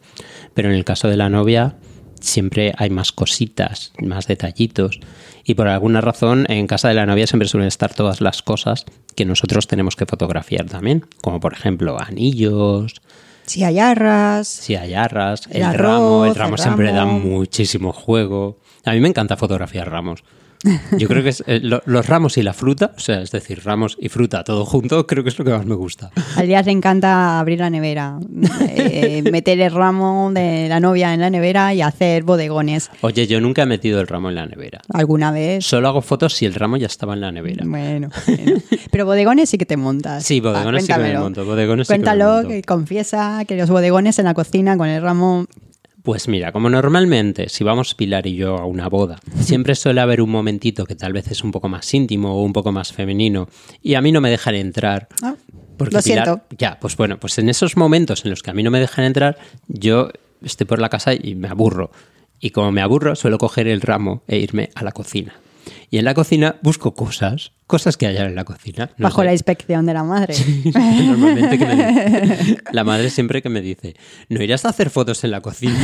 Pero 0.55 0.69
en 0.69 0.75
el 0.75 0.85
caso 0.85 1.09
de 1.09 1.17
la 1.17 1.29
novia, 1.29 1.77
siempre 2.21 2.75
hay 2.77 2.91
más 2.91 3.13
cositas, 3.13 3.93
más 4.01 4.27
detallitos. 4.27 5.01
Y 5.45 5.55
por 5.55 5.69
alguna 5.69 6.01
razón, 6.01 6.47
en 6.51 6.67
casa 6.67 6.89
de 6.89 6.95
la 6.95 7.07
novia 7.07 7.27
siempre 7.27 7.49
suelen 7.49 7.69
estar 7.69 7.95
todas 7.95 8.21
las 8.21 8.43
cosas 8.43 8.85
que 9.15 9.25
nosotros 9.25 9.67
tenemos 9.67 9.97
que 9.97 10.07
fotografiar 10.07 10.67
también, 10.67 11.07
como 11.23 11.41
por 11.41 11.53
ejemplo 11.55 11.99
anillos, 12.01 13.01
Si 13.47 13.65
hay 13.65 13.79
arras. 13.79 14.47
Si 14.47 14.77
hay 14.77 14.93
arras, 14.95 15.49
el, 15.51 15.63
El 15.63 15.75
ramo, 15.75 16.27
el 16.27 16.35
ramo 16.35 16.57
el 16.57 16.61
siempre 16.61 16.93
da 16.93 17.05
ramo. 17.05 17.19
muchísimo 17.21 17.93
juego. 17.93 18.59
A 18.85 18.93
mí 18.93 19.01
me 19.01 19.09
encanta 19.09 19.37
fotografiar 19.39 19.91
ramos. 19.91 20.23
Yo 20.99 21.07
creo 21.09 21.23
que 21.23 21.29
es, 21.31 21.45
eh, 21.47 21.61
lo- 21.63 21.83
los 21.87 22.07
ramos 22.07 22.37
y 22.39 22.43
la 22.43 22.53
fruta, 22.53 22.93
o 22.97 23.01
sea, 23.01 23.21
es 23.23 23.31
decir, 23.31 23.63
ramos 23.65 23.97
y 24.01 24.09
fruta 24.09 24.43
todo 24.45 24.65
junto, 24.65 25.07
creo 25.07 25.23
que 25.23 25.31
es 25.31 25.39
lo 25.39 25.45
que 25.45 25.53
más 25.53 25.65
me 25.67 25.75
gusta. 25.75 26.11
A 26.37 26.43
Elías 26.43 26.67
le 26.67 26.73
encanta 26.73 27.39
abrir 27.39 27.61
la 27.61 27.71
nevera, 27.71 28.19
eh, 28.69 29.23
meter 29.33 29.61
el 29.61 29.73
ramo 29.73 30.31
de 30.35 30.69
la 30.69 30.81
novia 30.81 31.15
en 31.15 31.21
la 31.21 31.31
nevera 31.31 31.75
y 31.75 31.83
hacer 31.83 32.25
bodegones. 32.25 32.91
Oye, 33.03 33.27
yo 33.27 33.41
nunca 33.41 33.63
he 33.63 33.67
metido 33.67 34.01
el 34.01 34.07
ramo 34.09 34.29
en 34.31 34.35
la 34.35 34.47
nevera. 34.47 34.81
¿Alguna 34.93 35.31
vez? 35.31 35.65
Solo 35.65 35.89
hago 35.89 36.03
fotos 36.03 36.35
si 36.35 36.45
el 36.47 36.55
ramo 36.55 36.77
ya 36.77 36.87
estaba 36.87 37.15
en 37.15 37.21
la 37.21 37.31
nevera. 37.33 37.65
Bueno, 37.67 38.09
bueno. 38.27 38.61
pero 38.91 39.07
bodegones 39.07 39.49
sí 39.51 39.59
que 39.59 39.67
te 39.67 39.77
montas. 39.77 40.25
Sí, 40.25 40.41
bodegones 40.41 40.87
sí 40.87 40.93
que 40.93 40.99
me 40.99 41.19
monto, 41.19 41.45
bodegones 41.45 41.87
sí 41.87 41.93
que 41.95 41.99
me 41.99 42.05
Cuéntalo, 42.05 42.33
monto. 42.35 42.49
que 42.49 42.63
confiesa 42.63 43.45
que 43.47 43.57
los 43.57 43.71
bodegones 43.71 44.19
en 44.19 44.25
la 44.25 44.35
cocina 44.35 44.77
con 44.77 44.89
el 44.89 45.03
ramo 45.03 45.47
Pues 46.09 46.27
mira, 46.27 46.53
como 46.53 46.71
normalmente, 46.71 47.51
si 47.51 47.65
vamos 47.65 47.95
Pilar 47.95 48.27
y 48.27 48.35
yo 48.35 48.57
a 48.57 48.65
una 48.65 48.89
boda, 48.89 49.21
siempre 49.41 49.75
suele 49.75 50.01
haber 50.01 50.23
un 50.23 50.31
momentito 50.31 50.87
que 50.87 50.95
tal 50.95 51.13
vez 51.13 51.31
es 51.31 51.45
un 51.45 51.51
poco 51.51 51.69
más 51.69 51.93
íntimo 51.93 52.33
o 52.35 52.43
un 52.45 52.55
poco 52.55 52.73
más 52.73 52.95
femenino, 52.95 53.47
y 53.83 53.93
a 53.93 54.01
mí 54.01 54.11
no 54.11 54.23
me 54.23 54.31
dejan 54.31 54.55
entrar. 54.55 55.09
Ah, 55.21 55.35
Porque 55.77 55.97
lo 55.97 56.01
Pilar- 56.03 56.25
siento. 56.25 56.41
Ya, 56.57 56.79
pues 56.81 56.97
bueno, 56.97 57.21
pues 57.21 57.37
en 57.39 57.51
esos 57.51 57.77
momentos 57.77 58.25
en 58.25 58.31
los 58.31 58.43
que 58.43 58.49
a 58.51 58.55
mí 58.55 58.63
no 58.63 58.71
me 58.71 58.81
dejan 58.81 59.05
entrar, 59.05 59.37
yo 59.67 60.09
estoy 60.43 60.67
por 60.67 60.79
la 60.81 60.89
casa 60.89 61.13
y 61.13 61.35
me 61.35 61.49
aburro. 61.49 61.91
Y 62.41 62.53
como 62.53 62.73
me 62.73 62.81
aburro, 62.81 63.15
suelo 63.15 63.37
coger 63.37 63.69
el 63.69 63.83
ramo 63.83 64.23
e 64.29 64.39
irme 64.39 64.71
a 64.77 64.85
la 64.85 64.93
cocina. 64.93 65.35
Y 65.91 65.99
en 65.99 66.05
la 66.05 66.13
cocina 66.15 66.57
busco 66.63 66.95
cosas, 66.95 67.53
cosas 67.67 67.97
que 67.97 68.07
haya 68.07 68.27
en 68.27 68.35
la 68.35 68.45
cocina. 68.45 68.91
No 68.99 69.05
bajo 69.05 69.23
sé. 69.23 69.27
la 69.27 69.33
inspección 69.33 69.87
de 69.87 69.95
la 69.95 70.05
madre. 70.05 70.35
Normalmente 70.75 71.59
que 71.59 71.65
me 71.67 71.75
dice- 71.77 72.59
la 72.73 72.85
madre 72.85 73.09
siempre 73.11 73.41
que 73.43 73.49
me 73.49 73.61
dice, 73.63 73.95
¿no 74.29 74.43
irás 74.43 74.65
a 74.67 74.69
hacer 74.69 74.91
fotos 74.91 75.25
en 75.25 75.31
la 75.31 75.41
cocina? 75.41 75.79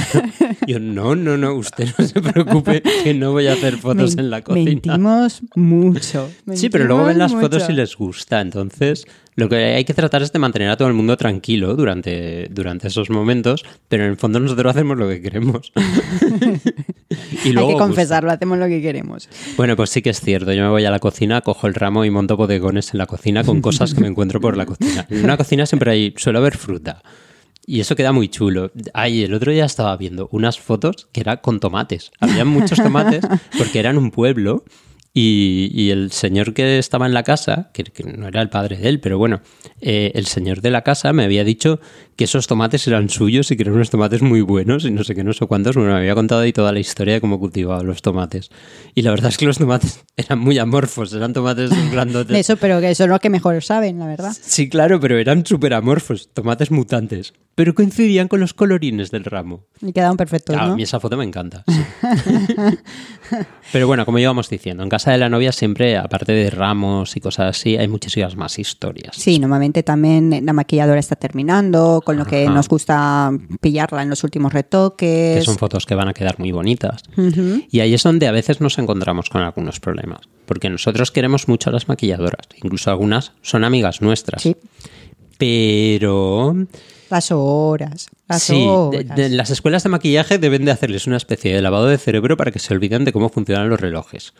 Yo, 0.66 0.78
no, 0.78 1.14
no, 1.16 1.36
no, 1.38 1.54
usted 1.54 1.88
no 1.98 2.06
se 2.06 2.20
preocupe 2.20 2.82
que 3.02 3.14
no 3.14 3.32
voy 3.32 3.46
a 3.46 3.54
hacer 3.54 3.76
fotos 3.78 4.16
Men- 4.16 4.24
en 4.26 4.30
la 4.30 4.42
cocina. 4.42 4.64
Mentimos 4.70 5.42
mucho. 5.54 6.30
Sí, 6.52 6.68
pero 6.68 6.84
luego 6.84 7.04
ven 7.04 7.18
las 7.18 7.30
mentimos 7.32 7.42
fotos 7.42 7.62
mucho. 7.62 7.72
y 7.72 7.76
les 7.76 7.96
gusta. 7.96 8.40
Entonces, 8.42 9.06
lo 9.36 9.48
que 9.48 9.56
hay 9.56 9.84
que 9.84 9.94
tratar 9.94 10.22
es 10.22 10.32
de 10.32 10.38
mantener 10.38 10.68
a 10.70 10.76
todo 10.76 10.88
el 10.88 10.94
mundo 10.94 11.16
tranquilo 11.16 11.74
durante, 11.76 12.48
durante 12.50 12.88
esos 12.88 13.08
momentos, 13.10 13.64
pero 13.88 14.04
en 14.04 14.10
el 14.10 14.16
fondo 14.16 14.38
nosotros 14.38 14.70
hacemos 14.70 14.96
lo 14.98 15.08
que 15.08 15.20
queremos. 15.22 15.72
y 17.44 17.48
Hay 17.48 17.52
luego 17.52 17.68
que 17.68 17.74
gusta. 17.74 17.86
confesarlo, 17.86 18.30
hacemos 18.30 18.58
lo 18.58 18.66
que 18.66 18.80
queremos. 18.80 19.28
Bueno, 19.56 19.76
pues 19.76 19.90
sí 19.94 20.02
que 20.02 20.10
es 20.10 20.20
cierto. 20.20 20.52
Yo 20.52 20.64
me 20.64 20.68
voy 20.68 20.84
a 20.84 20.90
la 20.90 20.98
cocina, 20.98 21.40
cojo 21.40 21.68
el 21.68 21.74
ramo 21.74 22.04
y 22.04 22.10
monto 22.10 22.36
bodegones 22.36 22.92
en 22.92 22.98
la 22.98 23.06
cocina 23.06 23.44
con 23.44 23.60
cosas 23.60 23.94
que 23.94 24.00
me 24.00 24.08
encuentro 24.08 24.40
por 24.40 24.56
la 24.56 24.66
cocina. 24.66 25.06
En 25.08 25.22
una 25.22 25.36
cocina 25.36 25.66
siempre 25.66 25.92
hay, 25.92 26.14
suele 26.16 26.40
haber 26.40 26.56
fruta. 26.56 27.00
Y 27.64 27.80
eso 27.80 27.94
queda 27.94 28.12
muy 28.12 28.28
chulo. 28.28 28.72
Ay, 28.92 29.22
el 29.22 29.32
otro 29.32 29.52
día 29.52 29.64
estaba 29.64 29.96
viendo 29.96 30.28
unas 30.32 30.58
fotos 30.58 31.08
que 31.12 31.20
era 31.20 31.40
con 31.40 31.60
tomates. 31.60 32.10
Había 32.18 32.44
muchos 32.44 32.78
tomates 32.78 33.24
porque 33.56 33.78
eran 33.78 33.96
un 33.96 34.10
pueblo 34.10 34.64
y, 35.16 35.90
el 35.90 36.10
señor 36.10 36.54
que 36.54 36.78
estaba 36.78 37.06
en 37.06 37.14
la 37.14 37.22
casa, 37.22 37.70
que, 37.72 37.84
que 37.84 38.02
no 38.02 38.26
era 38.26 38.42
el 38.42 38.48
padre 38.48 38.76
de 38.76 38.88
él, 38.88 38.98
pero 38.98 39.16
bueno, 39.16 39.42
eh, 39.80 40.10
el 40.16 40.26
señor 40.26 40.60
de 40.60 40.72
la 40.72 40.82
casa 40.82 41.12
me 41.12 41.22
había 41.22 41.44
dicho 41.44 41.78
que 42.16 42.24
esos 42.24 42.46
tomates 42.46 42.86
eran 42.86 43.08
suyos 43.08 43.50
y 43.50 43.56
que 43.56 43.62
eran 43.64 43.74
unos 43.74 43.90
tomates 43.90 44.22
muy 44.22 44.40
buenos 44.40 44.84
y 44.84 44.90
no 44.90 45.02
sé 45.04 45.14
qué, 45.14 45.24
no 45.24 45.32
sé 45.32 45.46
cuántos. 45.46 45.74
Bueno, 45.76 45.92
me 45.92 45.98
había 45.98 46.14
contado 46.14 46.42
ahí 46.42 46.52
toda 46.52 46.72
la 46.72 46.78
historia 46.78 47.14
de 47.14 47.20
cómo 47.20 47.38
cultivaba 47.40 47.82
los 47.82 48.02
tomates. 48.02 48.50
Y 48.94 49.02
la 49.02 49.10
verdad 49.10 49.30
es 49.30 49.36
que 49.36 49.46
los 49.46 49.58
tomates 49.58 50.04
eran 50.16 50.38
muy 50.38 50.58
amorfos, 50.58 51.12
eran 51.12 51.32
tomates 51.32 51.70
grandotes. 51.90 52.36
Eso, 52.36 52.56
pero 52.56 52.80
que 52.80 52.90
eso 52.90 53.04
es 53.04 53.10
lo 53.10 53.18
que 53.18 53.30
mejor 53.30 53.62
saben, 53.62 53.98
la 53.98 54.06
verdad. 54.06 54.32
Sí, 54.40 54.68
claro, 54.68 55.00
pero 55.00 55.18
eran 55.18 55.44
súper 55.44 55.74
amorfos, 55.74 56.28
tomates 56.32 56.70
mutantes. 56.70 57.32
Pero 57.56 57.72
coincidían 57.74 58.26
con 58.26 58.40
los 58.40 58.52
colorines 58.52 59.12
del 59.12 59.24
ramo. 59.24 59.64
Y 59.80 59.92
quedaron 59.92 60.16
perfectos, 60.16 60.56
Ah, 60.58 60.66
¿no? 60.66 60.72
A 60.72 60.76
mí 60.76 60.82
esa 60.82 60.98
foto 60.98 61.16
me 61.16 61.24
encanta. 61.24 61.62
sí. 61.68 61.72
Pero 63.72 63.86
bueno, 63.86 64.04
como 64.04 64.18
íbamos 64.18 64.48
diciendo, 64.50 64.82
en 64.82 64.88
casa 64.88 65.10
de 65.10 65.18
la 65.18 65.28
novia 65.28 65.50
siempre, 65.50 65.96
aparte 65.96 66.32
de 66.32 66.50
ramos 66.50 67.16
y 67.16 67.20
cosas 67.20 67.56
así, 67.56 67.76
hay 67.76 67.88
muchísimas 67.88 68.36
más 68.36 68.58
historias. 68.58 69.16
Sí, 69.16 69.38
normalmente 69.38 69.82
también 69.82 70.44
la 70.44 70.52
maquilladora 70.52 71.00
está 71.00 71.16
terminando, 71.16 72.02
con 72.04 72.16
lo 72.16 72.24
que 72.26 72.44
Ajá. 72.44 72.54
nos 72.54 72.68
gusta 72.68 73.32
pillarla 73.60 74.02
en 74.02 74.10
los 74.10 74.22
últimos 74.24 74.52
retoques. 74.52 75.38
Que 75.38 75.42
son 75.44 75.58
fotos 75.58 75.86
que 75.86 75.94
van 75.94 76.08
a 76.08 76.14
quedar 76.14 76.38
muy 76.38 76.52
bonitas. 76.52 77.02
Y 77.70 77.80
ahí 77.80 77.94
es 77.94 78.02
donde 78.02 78.26
a 78.28 78.32
veces 78.32 78.60
nos 78.60 78.78
encontramos 78.78 79.28
con 79.30 79.42
algunos 79.42 79.80
problemas. 79.80 80.20
Porque 80.46 80.70
nosotros 80.70 81.10
queremos 81.10 81.48
mucho 81.48 81.70
a 81.70 81.72
las 81.72 81.88
maquilladoras. 81.88 82.46
Incluso 82.62 82.90
algunas 82.90 83.32
son 83.42 83.64
amigas 83.64 84.00
nuestras. 84.02 84.42
Sí, 84.42 84.56
Pero 85.38 86.54
las 87.10 87.30
horas, 87.32 88.08
las 88.28 88.42
sí, 88.42 88.54
de- 88.54 88.66
horas. 88.68 89.16
de- 89.16 89.28
las 89.30 89.50
escuelas 89.50 89.82
de 89.82 89.88
maquillaje 89.88 90.38
deben 90.38 90.64
de 90.64 90.70
hacerles 90.70 91.06
una 91.06 91.16
especie 91.16 91.54
de 91.54 91.60
lavado 91.62 91.86
de 91.86 91.98
cerebro 91.98 92.36
para 92.36 92.50
que 92.50 92.58
se 92.58 92.72
olviden 92.74 93.04
de 93.04 93.12
cómo 93.12 93.28
funcionan 93.28 93.68
los 93.68 93.80
relojes. 93.80 94.32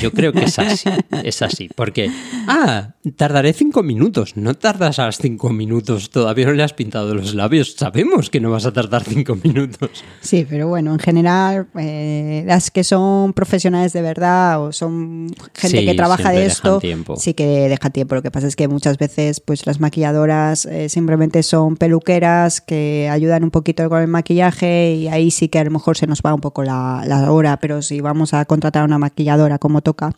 Yo 0.00 0.10
creo 0.12 0.32
que 0.32 0.44
es 0.44 0.58
así, 0.58 0.90
es 1.22 1.40
así, 1.40 1.70
porque, 1.74 2.10
ah, 2.48 2.94
tardaré 3.16 3.52
cinco 3.52 3.82
minutos, 3.84 4.36
no 4.36 4.54
tardas 4.54 4.98
a 4.98 5.06
las 5.06 5.18
cinco 5.18 5.50
minutos, 5.50 6.10
todavía 6.10 6.46
no 6.46 6.52
le 6.52 6.62
has 6.64 6.72
pintado 6.72 7.14
los 7.14 7.32
labios, 7.34 7.74
sabemos 7.78 8.28
que 8.28 8.40
no 8.40 8.50
vas 8.50 8.66
a 8.66 8.72
tardar 8.72 9.04
cinco 9.04 9.36
minutos. 9.44 10.04
Sí, 10.20 10.44
pero 10.48 10.66
bueno, 10.68 10.92
en 10.92 10.98
general, 10.98 11.68
eh, 11.78 12.42
las 12.46 12.70
que 12.72 12.82
son 12.82 13.32
profesionales 13.34 13.92
de 13.92 14.02
verdad 14.02 14.60
o 14.62 14.72
son 14.72 15.28
gente 15.54 15.78
Sí, 15.78 15.86
que 15.86 15.94
trabaja 15.94 16.32
de 16.32 16.46
esto, 16.46 16.78
tiempo. 16.80 17.16
sí 17.16 17.32
que 17.34 17.68
deja 17.68 17.90
tiempo. 17.90 18.16
Lo 18.16 18.22
que 18.22 18.32
pasa 18.32 18.48
es 18.48 18.56
que 18.56 18.66
muchas 18.66 18.98
veces, 18.98 19.38
pues 19.40 19.64
las 19.66 19.78
maquilladoras 19.80 20.66
eh, 20.66 20.88
simplemente 20.88 21.42
son 21.44 21.76
peluqueras 21.76 22.60
que 22.60 23.08
ayudan 23.10 23.44
un 23.44 23.50
poquito 23.52 23.88
con 23.88 24.02
el 24.02 24.08
maquillaje 24.08 24.94
y 24.94 25.08
ahí 25.08 25.30
sí 25.30 25.48
que 25.48 25.60
a 25.60 25.64
lo 25.64 25.70
mejor 25.70 25.96
se 25.96 26.06
nos 26.08 26.20
va 26.20 26.34
un 26.34 26.40
poco 26.40 26.64
la, 26.64 27.04
la 27.06 27.30
hora, 27.30 27.58
pero 27.60 27.80
si 27.80 28.00
vamos 28.00 28.34
a 28.34 28.44
contratar 28.44 28.82
a 28.82 28.84
una 28.84 28.98
maquilladora 28.98 29.35
como 29.58 29.80
toca, 29.82 30.12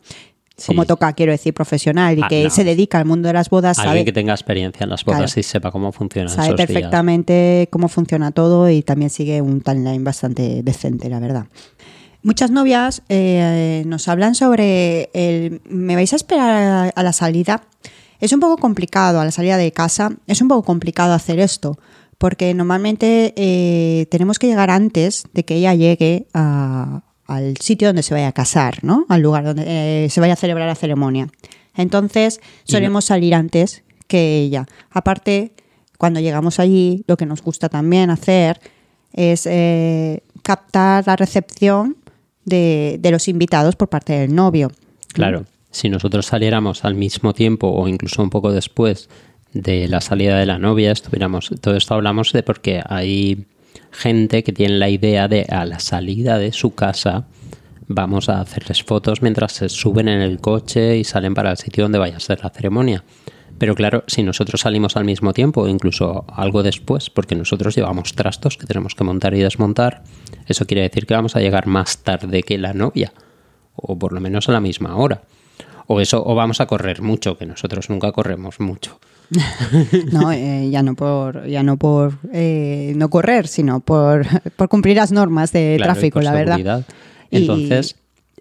Sí. 0.57 0.67
como 0.67 0.87
toca, 0.87 1.13
quiero 1.13 1.31
decir, 1.31 1.55
profesional 1.55 2.19
y 2.19 2.23
Ah, 2.23 2.29
que 2.29 2.45
no. 2.45 2.51
se 2.51 2.65
dedica 2.65 2.99
al 2.99 3.05
mundo 3.05 3.29
de 3.29 3.35
las 3.35 3.49
bodas, 3.49 3.79
Alguien 3.79 3.93
sabe, 3.95 4.05
que 4.05 4.13
tenga 4.13 4.33
experiencia 4.33 4.83
en 4.85 4.91
las 4.91 5.05
bodas 5.05 5.33
Claro. 5.33 5.41
y 5.41 5.43
sepa 5.45 5.71
cómo 5.71 5.93
funcionan 5.93 6.29
sabe 6.31 6.49
esos 6.49 6.57
días. 6.57 6.67
perfectamente 6.67 7.69
cómo 7.71 7.89
funciona 7.89 8.33
todo 8.33 8.69
y 8.69 8.83
también 8.83 9.11
sigue 9.11 9.41
un 9.41 9.61
timeline 9.61 10.03
bastante 10.03 10.63
decente, 10.65 11.09
la 11.09 11.21
verdad. 11.21 11.47
Muchas 12.25 12.51
novias 12.51 13.03
eh, 13.09 13.85
nos 13.87 14.09
hablan 14.09 14.35
sobre 14.35 15.11
el 15.15 15.61
me 15.69 15.95
vais 15.95 16.13
a 16.13 16.17
esperar 16.17 16.51
a, 16.51 16.83
a 16.89 17.03
la 17.05 17.13
salida. 17.13 17.63
Es 18.19 18.33
un 18.33 18.41
poco 18.41 18.57
complicado 18.57 19.21
a 19.21 19.25
la 19.25 19.31
salida 19.31 19.57
de 19.57 19.71
casa, 19.71 20.11
es 20.27 20.43
un 20.43 20.49
poco 20.49 20.65
complicado 20.65 21.13
hacer 21.15 21.39
esto, 21.39 21.79
porque 22.19 22.53
normalmente 22.53 23.33
eh, 23.37 24.07
tenemos 24.11 24.41
que 24.41 24.49
llegar 24.49 24.71
antes 24.71 25.23
de 25.33 25.45
que 25.45 25.55
ella 25.55 25.73
llegue 25.75 26.27
a- 26.35 27.03
al 27.29 27.57
sitio 27.59 27.89
donde 27.89 28.03
se 28.03 28.15
vaya 28.15 28.29
a 28.29 28.33
casar, 28.33 28.83
¿no? 28.83 29.07
Al 29.09 29.21
lugar 29.23 29.45
donde 29.45 30.05
eh, 30.05 30.09
se 30.11 30.21
vaya 30.21 30.33
a 30.33 30.37
celebrar 30.37 30.67
la 30.67 30.75
ceremonia. 30.75 31.29
Entonces, 31.77 32.41
no- 32.43 32.73
solemos 32.73 33.05
salir 33.05 33.35
antes 33.35 33.85
que 34.09 34.39
ella. 34.41 34.67
Aparte, 34.91 35.53
cuando 35.99 36.19
llegamos 36.21 36.59
allí, 36.59 37.05
lo 37.07 37.17
que 37.17 37.27
nos 37.27 37.43
gusta 37.43 37.69
también 37.69 38.11
hacer 38.11 38.61
es 39.13 39.47
eh, 39.47 40.23
captar 40.43 41.07
la 41.07 41.15
recepción 41.17 41.97
de, 42.45 42.97
de 43.01 43.11
los 43.11 43.29
invitados 43.29 43.77
por 43.77 43.89
parte 43.89 44.15
del 44.15 44.35
novio. 44.35 44.71
Claro, 45.13 45.45
si 45.71 45.89
nosotros 45.91 46.27
saliéramos 46.27 46.85
al 46.85 46.95
mismo 46.95 47.35
tiempo 47.35 47.69
o 47.69 47.87
incluso 47.89 48.23
un 48.23 48.31
poco 48.31 48.53
después 48.53 49.09
de 49.53 49.89
la 49.89 50.01
salida 50.01 50.39
de 50.39 50.47
la 50.47 50.59
novia, 50.59 50.93
estuviéramos, 50.93 51.51
todo 51.61 51.77
esto 51.77 51.95
hablamos 51.95 52.33
de 52.33 52.43
porque 52.43 52.83
hay 52.87 53.45
gente 53.91 54.43
que 54.43 54.53
tiene 54.53 54.79
la 54.79 54.89
idea 54.89 55.29
de 55.29 55.47
a 55.49 55.65
la 55.65 55.79
salida 55.79 56.39
de 56.39 56.53
su 56.53 56.75
casa 56.75 57.27
vamos 57.89 58.29
a 58.29 58.41
hacerles 58.41 58.85
fotos 58.85 59.23
mientras 59.23 59.53
se 59.53 59.69
suben 59.69 60.09
en 60.09 60.21
el 60.21 60.41
coche 60.41 60.99
y 60.99 61.05
salen 61.05 61.35
para 61.35 61.51
el 61.51 61.57
sitio 61.57 61.85
donde 61.85 61.99
vaya 61.99 62.19
a 62.19 62.21
ser 62.21 62.43
la 62.43 62.51
ceremonia. 62.51 63.03
Pero 63.59 63.75
claro, 63.75 64.05
si 64.07 64.23
nosotros 64.23 64.61
salimos 64.61 64.97
al 64.97 65.05
mismo 65.05 65.33
tiempo 65.33 65.63
o 65.63 65.69
incluso 65.69 66.25
algo 66.29 66.63
después, 66.63 67.11
porque 67.11 67.35
nosotros 67.35 67.75
llevamos 67.75 68.15
trastos 68.15 68.57
que 68.57 68.67
tenemos 68.67 68.95
que 68.95 69.03
montar 69.03 69.35
y 69.35 69.41
desmontar, 69.41 70.05
eso 70.47 70.67
quiere 70.67 70.83
decir 70.83 71.07
que 71.07 71.15
vamos 71.15 71.35
a 71.35 71.41
llegar 71.41 71.67
más 71.67 71.99
tarde 71.99 72.45
que 72.45 72.57
la 72.57 72.73
novia, 72.73 73.13
o 73.75 73.99
por 73.99 74.13
lo 74.13 74.21
menos 74.21 74.49
a 74.49 74.53
la 74.53 74.61
misma 74.61 74.97
hora. 74.97 75.23
O 75.87 76.01
eso, 76.01 76.23
o 76.25 76.35
vamos 76.35 76.61
a 76.61 76.67
correr 76.67 77.03
mucho, 77.03 77.37
que 77.37 77.47
nosotros 77.47 77.91
nunca 77.91 78.13
corremos 78.13 78.61
mucho. 78.61 79.01
No, 80.13 80.33
eh, 80.33 80.69
ya 80.71 80.83
no 80.83 80.95
por, 80.95 81.47
ya 81.47 81.63
no 81.63 81.77
por 81.77 82.19
eh, 82.33 82.93
no 82.97 83.11
correr, 83.11 83.47
sino 83.47 83.81
por, 83.81 84.27
por 84.57 84.69
cumplir 84.69 84.97
las 84.97 85.13
normas 85.13 85.53
de 85.53 85.75
Claro, 85.77 85.93
tráfico, 85.93 86.21
la 86.21 86.33
verdad. 86.33 86.85
Y- 87.31 87.37
Entonces, 87.39 87.97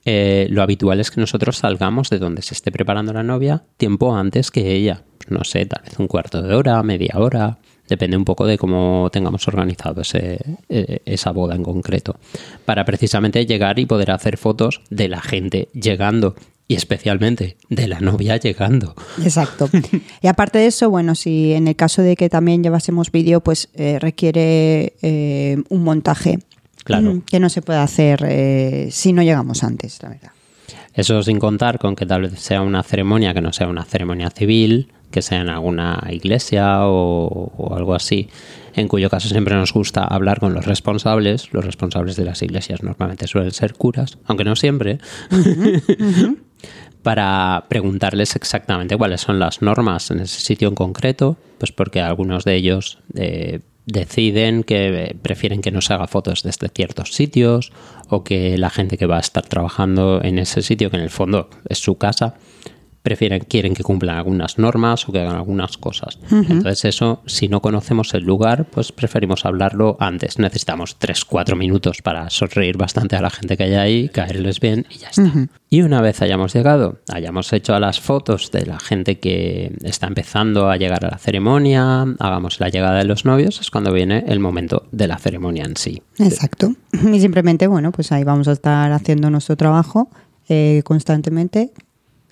eh, 0.06 0.48
lo 0.50 0.62
habitual 0.62 1.00
es 1.00 1.12
que 1.12 1.20
nosotros 1.20 1.58
salgamos 1.58 2.10
de 2.10 2.20
donde 2.20 2.42
se 2.42 2.54
esté 2.54 2.72
preparando 2.72 3.12
la 3.14 3.24
novia 3.24 3.64
tiempo 3.78 4.16
antes 4.16 4.52
que 4.52 4.72
ella. 4.74 5.02
No 5.30 5.44
sé, 5.44 5.66
tal 5.66 5.84
vez 5.84 6.00
un 6.00 6.08
cuarto 6.08 6.42
de 6.42 6.56
hora, 6.56 6.82
media 6.84 7.16
hora. 7.18 7.58
Depende 7.90 8.18
un 8.18 8.26
poco 8.26 8.46
de 8.46 8.58
cómo 8.58 9.10
tengamos 9.14 9.48
organizado 9.48 10.02
ese, 10.02 10.40
esa 10.70 11.32
boda 11.32 11.56
en 11.56 11.64
concreto. 11.64 12.18
Para 12.66 12.84
precisamente 12.84 13.46
llegar 13.46 13.80
y 13.80 13.86
poder 13.86 14.12
hacer 14.12 14.38
fotos 14.38 14.82
de 14.90 15.08
la 15.08 15.22
gente 15.22 15.70
llegando. 15.74 16.36
Y 16.68 16.76
especialmente 16.76 17.58
de 17.70 17.88
la 17.88 18.00
novia 18.02 18.38
llegando. 18.38 18.94
Exacto. 19.24 19.70
Y 20.22 20.28
aparte 20.28 20.58
de 20.60 20.68
eso, 20.68 20.90
bueno, 20.90 21.16
si 21.16 21.54
en 21.54 21.68
el 21.68 21.76
caso 21.76 22.02
de 22.02 22.16
que 22.16 22.30
también 22.30 22.64
llevásemos 22.64 23.12
vídeo, 23.12 23.42
pues 23.42 23.70
eh, 23.74 24.00
requiere 24.00 24.94
eh, 25.02 25.58
un 25.70 25.84
montaje 25.84 26.40
Claro. 26.84 27.14
mm, 27.16 27.22
que 27.22 27.40
no 27.40 27.50
se 27.50 27.62
puede 27.62 27.80
hacer 27.80 28.24
eh, 28.28 28.90
si 28.92 29.14
no 29.14 29.22
llegamos 29.22 29.64
antes, 29.64 30.02
la 30.02 30.10
verdad. 30.10 30.32
Eso 30.94 31.22
sin 31.22 31.38
contar 31.40 31.78
con 31.80 31.96
que 31.96 32.06
tal 32.06 32.24
vez 32.24 32.40
sea 32.40 32.62
una 32.62 32.82
ceremonia 32.84 33.34
que 33.34 33.42
no 33.42 33.54
sea 33.54 33.68
una 33.68 33.86
ceremonia 33.86 34.30
civil, 34.32 34.92
que 35.12 35.22
sea 35.22 35.42
en 35.42 35.50
alguna 35.50 36.06
iglesia 36.10 36.86
o, 36.88 37.52
o 37.56 37.76
algo 37.76 37.94
así, 37.94 38.30
en 38.76 38.88
cuyo 38.88 39.10
caso 39.10 39.30
siempre 39.30 39.56
nos 39.56 39.74
gusta 39.74 40.04
hablar 40.04 40.40
con 40.40 40.54
los 40.54 40.66
responsables. 40.66 41.54
Los 41.54 41.66
responsables 41.66 42.16
de 42.16 42.26
las 42.26 42.42
iglesias 42.42 42.84
normalmente 42.84 43.28
suelen 43.28 43.52
ser 43.52 43.74
curas, 43.74 44.18
aunque 44.26 44.44
no 44.44 44.56
siempre, 44.56 45.00
para 47.04 47.66
preguntarles 47.70 48.36
exactamente 48.36 48.98
cuáles 48.98 49.22
son 49.22 49.40
las 49.40 49.62
normas 49.62 50.12
en 50.12 50.20
ese 50.20 50.40
sitio 50.42 50.68
en 50.68 50.76
concreto, 50.76 51.38
pues 51.58 51.72
porque 51.72 52.02
algunos 52.02 52.44
de 52.44 52.56
ellos 52.56 53.00
eh, 53.16 53.62
deciden 53.86 54.64
que 54.64 55.06
eh, 55.06 55.16
prefieren 55.22 55.62
que 55.62 55.72
no 55.72 55.82
se 55.82 55.94
haga 55.94 56.08
fotos 56.08 56.44
desde 56.44 56.70
ciertos 56.70 57.14
sitios 57.14 57.72
o 58.10 58.24
que 58.24 58.58
la 58.58 58.70
gente 58.70 58.98
que 58.98 59.06
va 59.06 59.18
a 59.18 59.22
estar 59.22 59.48
trabajando 59.48 60.22
en 60.24 60.40
ese 60.40 60.62
sitio, 60.62 60.92
que 60.92 60.98
en 60.98 61.04
el 61.04 61.10
fondo 61.10 61.50
es 61.70 61.80
su 61.80 61.98
casa, 61.98 62.36
prefieren, 63.02 63.40
quieren 63.48 63.74
que 63.74 63.84
cumplan 63.84 64.18
algunas 64.18 64.58
normas 64.58 65.08
o 65.08 65.12
que 65.12 65.20
hagan 65.20 65.36
algunas 65.36 65.78
cosas. 65.78 66.20
Entonces 66.30 66.86
eso, 66.86 67.22
si 67.26 67.48
no 67.48 67.62
conocemos 67.62 68.14
el 68.14 68.24
lugar, 68.24 68.66
pues 68.66 68.92
preferimos 68.92 69.46
hablarlo 69.46 69.98
antes. 70.00 70.40
Necesitamos 70.40 71.00
3-4 71.00 71.56
minutos 71.56 72.02
para 72.02 72.30
sonreír 72.30 72.78
bastante 72.78 73.16
a 73.16 73.22
la 73.22 73.30
gente 73.30 73.56
que 73.56 73.64
hay 73.64 73.74
ahí, 73.76 74.10
caerles 74.10 74.60
bien 74.60 74.86
y 74.90 74.98
ya 74.98 75.10
está. 75.10 75.32
Y 75.70 75.82
una 75.82 76.02
vez 76.02 76.22
hayamos 76.22 76.54
llegado, 76.54 77.00
hayamos 77.10 77.52
hecho 77.54 77.78
las 77.80 78.00
fotos 78.00 78.52
de 78.52 78.66
la 78.66 78.80
gente 78.80 79.20
que 79.20 79.74
está 79.84 80.08
empezando 80.08 80.70
a 80.70 80.78
llegar 80.78 81.06
a 81.06 81.12
la 81.12 81.18
ceremonia, 81.18 82.06
hagamos 82.20 82.60
la 82.60 82.70
llegada 82.70 82.98
de 83.00 83.06
los 83.06 83.26
novios, 83.26 83.60
es 83.60 83.72
cuando 83.72 83.92
viene 83.92 84.24
el 84.28 84.40
momento 84.40 84.88
de 84.92 85.08
la 85.08 85.18
ceremonia 85.18 85.66
en 85.66 85.76
sí. 85.78 86.02
Exacto. 86.20 86.74
Y 87.14 87.20
simplemente, 87.20 87.68
bueno, 87.68 87.92
pues 87.92 88.12
ahí 88.12 88.24
vamos 88.24 88.48
a 88.48 88.54
estar 88.54 88.92
haciendo 88.92 89.30
nuestro 89.30 89.56
trabajo 89.56 90.10
eh, 90.50 90.82
constantemente 90.86 91.72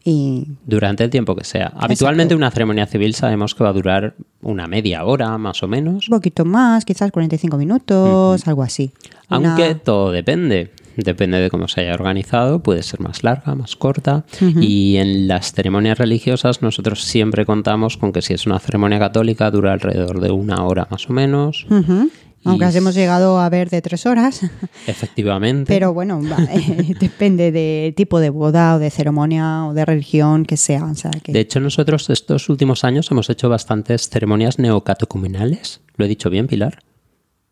y 0.08 0.46
Durante 0.66 1.04
el 1.04 1.10
tiempo 1.10 1.36
que 1.36 1.44
sea. 1.44 1.74
Habitualmente 1.76 2.36
una 2.36 2.52
ceremonia 2.52 2.86
civil 2.86 3.16
sabemos 3.16 3.56
que 3.56 3.64
va 3.64 3.72
a 3.72 3.74
durar 3.74 4.14
una 4.42 4.68
media 4.68 5.04
hora, 5.04 5.36
más 5.40 5.64
o 5.64 5.68
menos. 5.68 6.08
un 6.08 6.16
poquito 6.18 6.46
más, 6.46 6.86
quizás 6.86 7.12
45 7.12 7.58
minutos, 7.58 8.48
algo 8.48 8.62
así. 8.64 8.92
Una- 9.30 9.56
Aunque 9.56 9.76
todo 9.76 10.12
depende. 10.12 10.72
Depende 10.98 11.40
de 11.40 11.50
cómo 11.50 11.68
se 11.68 11.82
haya 11.82 11.94
organizado, 11.94 12.60
puede 12.64 12.82
ser 12.82 13.02
más 13.02 13.22
larga, 13.22 13.54
más 13.54 13.76
corta. 13.76 14.24
Y 14.62 14.96
en 14.96 15.28
las 15.28 15.52
ceremonias 15.52 15.98
religiosas 15.98 16.62
nosotros 16.62 17.04
siempre 17.04 17.46
contamos 17.46 17.98
con 17.98 18.14
que 18.14 18.22
si 18.22 18.34
es 18.34 18.46
una 18.46 18.60
ceremonia 18.60 18.98
católica 18.98 19.52
dura 19.52 19.74
alrededor 19.74 20.22
de 20.22 20.32
una 20.32 20.64
hora 20.64 20.88
más 20.90 21.10
o 21.10 21.14
menos. 21.14 21.66
Ujú. 21.70 22.10
Aunque 22.46 22.70
Y- 22.72 22.78
hemos 22.78 22.94
llegado 22.96 23.40
a 23.40 23.50
ver 23.50 23.70
de 23.70 23.82
tres 23.82 24.06
horas, 24.06 24.42
Efectivamente. 24.88 25.74
pero 25.74 25.94
bueno, 25.94 26.22
va, 26.22 26.38
eh, 26.52 26.94
depende 27.00 27.52
del 27.52 27.94
tipo 27.96 28.20
de 28.20 28.30
boda 28.30 28.76
o 28.76 28.80
de 28.80 28.90
ceremonia 28.92 29.66
o 29.66 29.74
de 29.74 29.84
religión 29.84 30.46
que 30.46 30.56
sea. 30.58 30.86
O 30.86 30.96
sea, 30.96 31.12
que 31.12 31.32
De 31.32 31.40
hecho, 31.40 31.60
nosotros 31.60 32.10
estos 32.10 32.48
últimos 32.50 32.84
años 32.84 33.10
hemos 33.12 33.30
hecho 33.30 33.50
bastantes 33.50 34.10
ceremonias 34.10 34.60
neocatecumenales. 34.60 35.82
¿Lo 35.98 36.06
he 36.06 36.08
dicho 36.08 36.30
bien, 36.30 36.48
Pilar? 36.48 36.80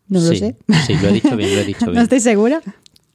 no 0.07 0.19
lo 0.19 0.27
Sí, 0.29 0.35
sé. 0.37 0.55
Sí, 0.85 0.93
lo 1.01 1.09
he 1.09 1.13
dicho 1.13 1.35
bien, 1.35 1.55
lo 1.55 1.61
he 1.61 1.65
dicho 1.65 1.79
bien. 1.85 1.95
no 1.95 2.01
estoy 2.01 2.19
segura. 2.19 2.61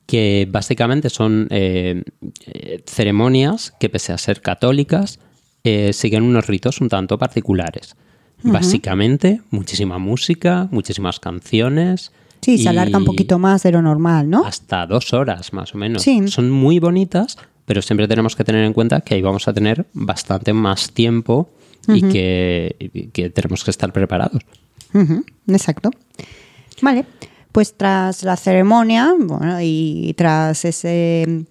que 0.07 0.49
básicamente 0.51 1.11
son 1.11 1.47
eh, 1.51 2.03
eh, 2.47 2.83
ceremonias 2.87 3.73
que 3.79 3.89
pese 3.91 4.13
a 4.13 4.19
ser 4.19 4.41
católicas 4.41 5.19
eh, 5.65 5.93
siguen 5.93 6.23
unos 6.23 6.47
ritos 6.47 6.81
un 6.81 6.89
tanto 6.89 7.19
particulares. 7.19 7.95
Básicamente, 8.43 9.43
muchísima 9.51 9.99
música, 9.99 10.69
muchísimas 10.71 11.21
canciones. 11.21 12.13
Sí, 12.41 12.59
se 12.59 12.69
alarga 12.69 12.99
un 12.99 13.05
poquito 13.05 13.39
más 13.39 13.63
de 13.65 13.73
lo 13.73 13.83
normal, 13.83 14.31
¿no? 14.31 14.45
Hasta 14.45 14.87
dos 14.87 15.13
horas 15.13 15.53
más 15.53 15.75
o 15.75 15.79
menos. 15.79 16.03
Sí. 16.03 16.29
Son 16.29 16.51
muy 16.51 16.79
bonitas, 16.79 17.37
pero 17.65 17.83
siempre 17.83 18.07
tenemos 18.07 18.37
que 18.37 18.45
tener 18.45 18.65
en 18.65 18.73
cuenta 18.73 19.01
que 19.01 19.15
ahí 19.15 19.23
vamos 19.23 19.49
a 19.49 19.53
tener 19.53 19.87
bastante 19.93 20.53
más 20.53 20.93
tiempo 20.93 21.51
y, 21.89 22.03
que, 22.03 22.77
y 22.79 23.09
que 23.09 23.31
tenemos 23.31 23.65
que 23.65 23.71
estar 23.71 23.93
preparados. 23.93 24.43
Exacto. 25.49 25.91
Vale, 26.81 27.05
pues 27.53 27.75
tras 27.77 28.23
la 28.23 28.37
ceremonia 28.37 29.15
bueno, 29.19 29.59
y 29.61 30.15
tras 30.17 30.65
ese 30.65 31.45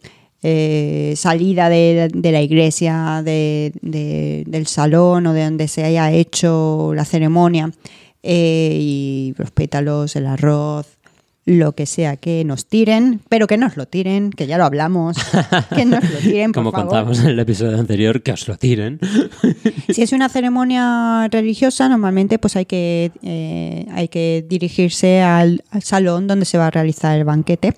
eh, 0.43 1.13
salida 1.15 1.69
de, 1.69 2.09
de 2.13 2.31
la 2.31 2.41
iglesia, 2.41 3.21
de- 3.23 3.71
de- 3.81 4.43
del 4.47 4.67
salón 4.67 5.27
o 5.27 5.33
de 5.33 5.43
donde 5.43 5.67
se 5.67 5.83
haya 5.83 6.11
hecho 6.11 6.93
la 6.95 7.05
ceremonia, 7.05 7.71
eh, 8.23 8.77
y 8.79 9.33
los 9.37 9.51
pétalos, 9.51 10.15
el 10.15 10.27
arroz, 10.27 10.87
lo 11.45 11.71
que 11.71 11.85
sea 11.85 12.17
que 12.17 12.43
nos 12.43 12.65
tiren, 12.65 13.21
pero 13.29 13.47
que 13.47 13.55
nos 13.57 13.77
lo 13.77 13.85
tiren, 13.87 14.31
que 14.31 14.47
ya 14.47 14.57
lo 14.57 14.65
hablamos, 14.65 15.15
que 15.75 15.85
nos 15.85 16.03
lo 16.03 16.19
tiren, 16.19 16.51
por 16.51 16.61
Como 16.61 16.71
favor. 16.71 16.87
contábamos 16.89 17.19
en 17.21 17.27
el 17.27 17.39
episodio 17.39 17.79
anterior, 17.79 18.21
que 18.21 18.33
os 18.33 18.47
lo 18.47 18.57
tiren. 18.57 18.99
Si 19.89 20.01
es 20.01 20.11
una 20.11 20.27
ceremonia 20.27 21.29
religiosa, 21.31 21.87
normalmente 21.87 22.37
pues 22.39 22.57
hay 22.57 22.65
que, 22.65 23.11
eh, 23.23 23.85
hay 23.93 24.09
que 24.09 24.45
dirigirse 24.47 25.21
al, 25.21 25.63
al 25.71 25.81
salón 25.83 26.27
donde 26.27 26.45
se 26.45 26.57
va 26.57 26.67
a 26.67 26.71
realizar 26.71 27.17
el 27.17 27.23
banquete. 27.23 27.73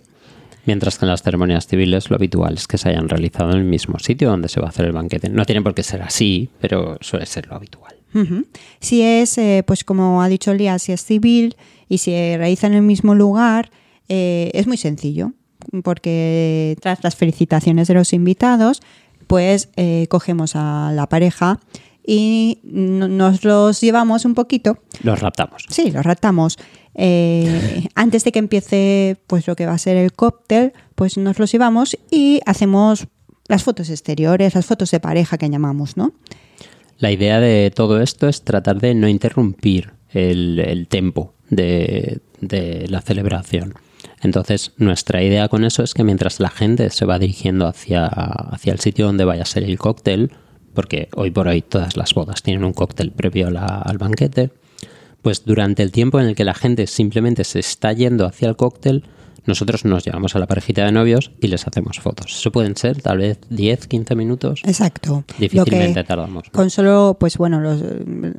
Mientras 0.70 1.00
que 1.00 1.06
en 1.06 1.10
las 1.10 1.24
ceremonias 1.24 1.66
civiles 1.66 2.12
lo 2.12 2.16
habitual 2.16 2.54
es 2.54 2.68
que 2.68 2.78
se 2.78 2.90
hayan 2.90 3.10
realizado 3.10 3.50
en 3.54 3.58
el 3.58 3.64
mismo 3.64 3.98
sitio 3.98 4.30
donde 4.30 4.50
se 4.50 4.60
va 4.60 4.68
a 4.68 4.70
hacer 4.70 4.86
el 4.86 4.92
banquete. 4.92 5.28
No 5.28 5.44
tiene 5.44 5.64
por 5.64 5.74
qué 5.74 5.82
ser 5.82 6.04
así, 6.04 6.52
pero 6.62 6.96
suele 7.02 7.26
ser 7.26 7.48
lo 7.48 7.56
habitual. 7.56 7.96
Si 8.80 9.02
es, 9.02 9.36
eh, 9.40 9.64
pues 9.66 9.84
como 9.84 10.22
ha 10.22 10.28
dicho 10.30 10.54
Lía, 10.54 10.78
si 10.78 10.92
es 10.92 11.04
civil 11.04 11.56
y 11.88 11.98
se 11.98 12.36
realiza 12.38 12.68
en 12.68 12.76
el 12.76 12.84
mismo 12.84 13.16
lugar, 13.16 13.72
eh, 14.10 14.52
es 14.54 14.68
muy 14.68 14.78
sencillo, 14.78 15.32
porque 15.84 16.78
tras 16.82 17.04
las 17.04 17.16
felicitaciones 17.16 17.88
de 17.88 17.96
los 17.96 18.14
invitados, 18.14 18.82
pues 19.26 19.70
eh, 19.76 20.06
cogemos 20.08 20.52
a 20.56 20.92
la 20.94 21.10
pareja 21.10 21.60
y 22.06 22.60
no- 22.64 23.08
nos 23.08 23.44
los 23.44 23.82
llevamos 23.82 24.24
un 24.26 24.36
poquito 24.36 24.78
Los 25.02 25.20
raptamos. 25.20 25.66
Sí, 25.70 25.90
los 25.90 26.06
raptamos. 26.06 26.58
Eh, 26.96 27.88
antes 27.96 28.24
de 28.24 28.32
que 28.32 28.40
empiece 28.40 29.18
pues 29.28 29.48
lo 29.48 29.56
que 29.56 29.66
va 29.66 29.74
a 29.74 29.78
ser 29.78 29.98
el 29.98 30.12
cóctel, 30.14 30.74
pues 30.96 31.18
nos 31.18 31.40
los 31.40 31.52
llevamos 31.52 31.98
y 32.12 32.42
hacemos 32.46 33.08
las 33.48 33.64
fotos 33.64 33.90
exteriores, 33.90 34.56
las 34.56 34.66
fotos 34.66 34.92
de 34.92 35.00
pareja 35.00 35.38
que 35.38 35.50
llamamos, 35.50 35.98
¿no? 35.98 36.14
La 36.98 37.12
idea 37.12 37.40
de 37.40 37.72
todo 37.74 38.02
esto 38.02 38.28
es 38.28 38.44
tratar 38.44 38.80
de 38.80 38.94
no 38.94 39.08
interrumpir 39.08 39.94
el, 40.10 40.60
el 40.60 40.88
tempo 40.88 41.34
de, 41.50 42.20
de 42.42 42.88
la 42.90 43.02
celebración. 43.02 43.74
Entonces, 44.22 44.74
nuestra 44.78 45.24
idea 45.24 45.48
con 45.48 45.64
eso 45.64 45.82
es 45.84 45.94
que 45.94 46.04
mientras 46.04 46.40
la 46.40 46.50
gente 46.50 46.90
se 46.90 47.06
va 47.06 47.20
dirigiendo 47.20 47.68
hacia, 47.68 48.06
hacia 48.06 48.74
el 48.74 48.80
sitio 48.80 49.06
donde 49.06 49.24
vaya 49.24 49.44
a 49.44 49.46
ser 49.46 49.64
el 49.64 49.78
cóctel, 49.78 50.32
porque 50.74 51.08
hoy 51.16 51.32
por 51.32 51.48
hoy 51.48 51.62
todas 51.62 51.96
las 51.96 52.14
bodas 52.14 52.44
tienen 52.44 52.64
un 52.64 52.74
cóctel 52.74 53.12
previo 53.12 53.48
al 53.48 53.98
banquete, 53.98 54.52
pues 55.22 55.46
durante 55.46 55.84
el 55.84 55.92
tiempo 55.92 56.20
en 56.20 56.28
el 56.28 56.36
que 56.36 56.44
la 56.44 56.54
gente 56.54 56.88
simplemente 56.88 57.44
se 57.44 57.60
está 57.60 57.94
yendo 57.94 58.26
hacia 58.26 58.48
el 58.48 58.56
cóctel, 58.56 59.04
nosotros 59.50 59.84
nos 59.84 60.06
llevamos 60.06 60.36
a 60.36 60.40
la 60.40 60.48
parejita 60.48 60.86
de 60.86 60.92
novios 60.94 61.32
y 61.42 61.48
les 61.48 61.68
hacemos 61.68 62.00
fotos. 62.00 62.34
Eso 62.40 62.52
pueden 62.52 62.78
ser 62.78 63.02
tal 63.02 63.18
vez 63.18 63.40
10, 63.50 63.88
15 63.88 64.16
minutos. 64.16 64.62
Exacto. 64.64 65.26
Difícilmente 65.38 66.04
tardamos. 66.06 66.50
Con 66.52 66.70
solo, 66.70 67.18
pues 67.20 67.38
bueno, 67.38 67.60
los, 67.60 67.84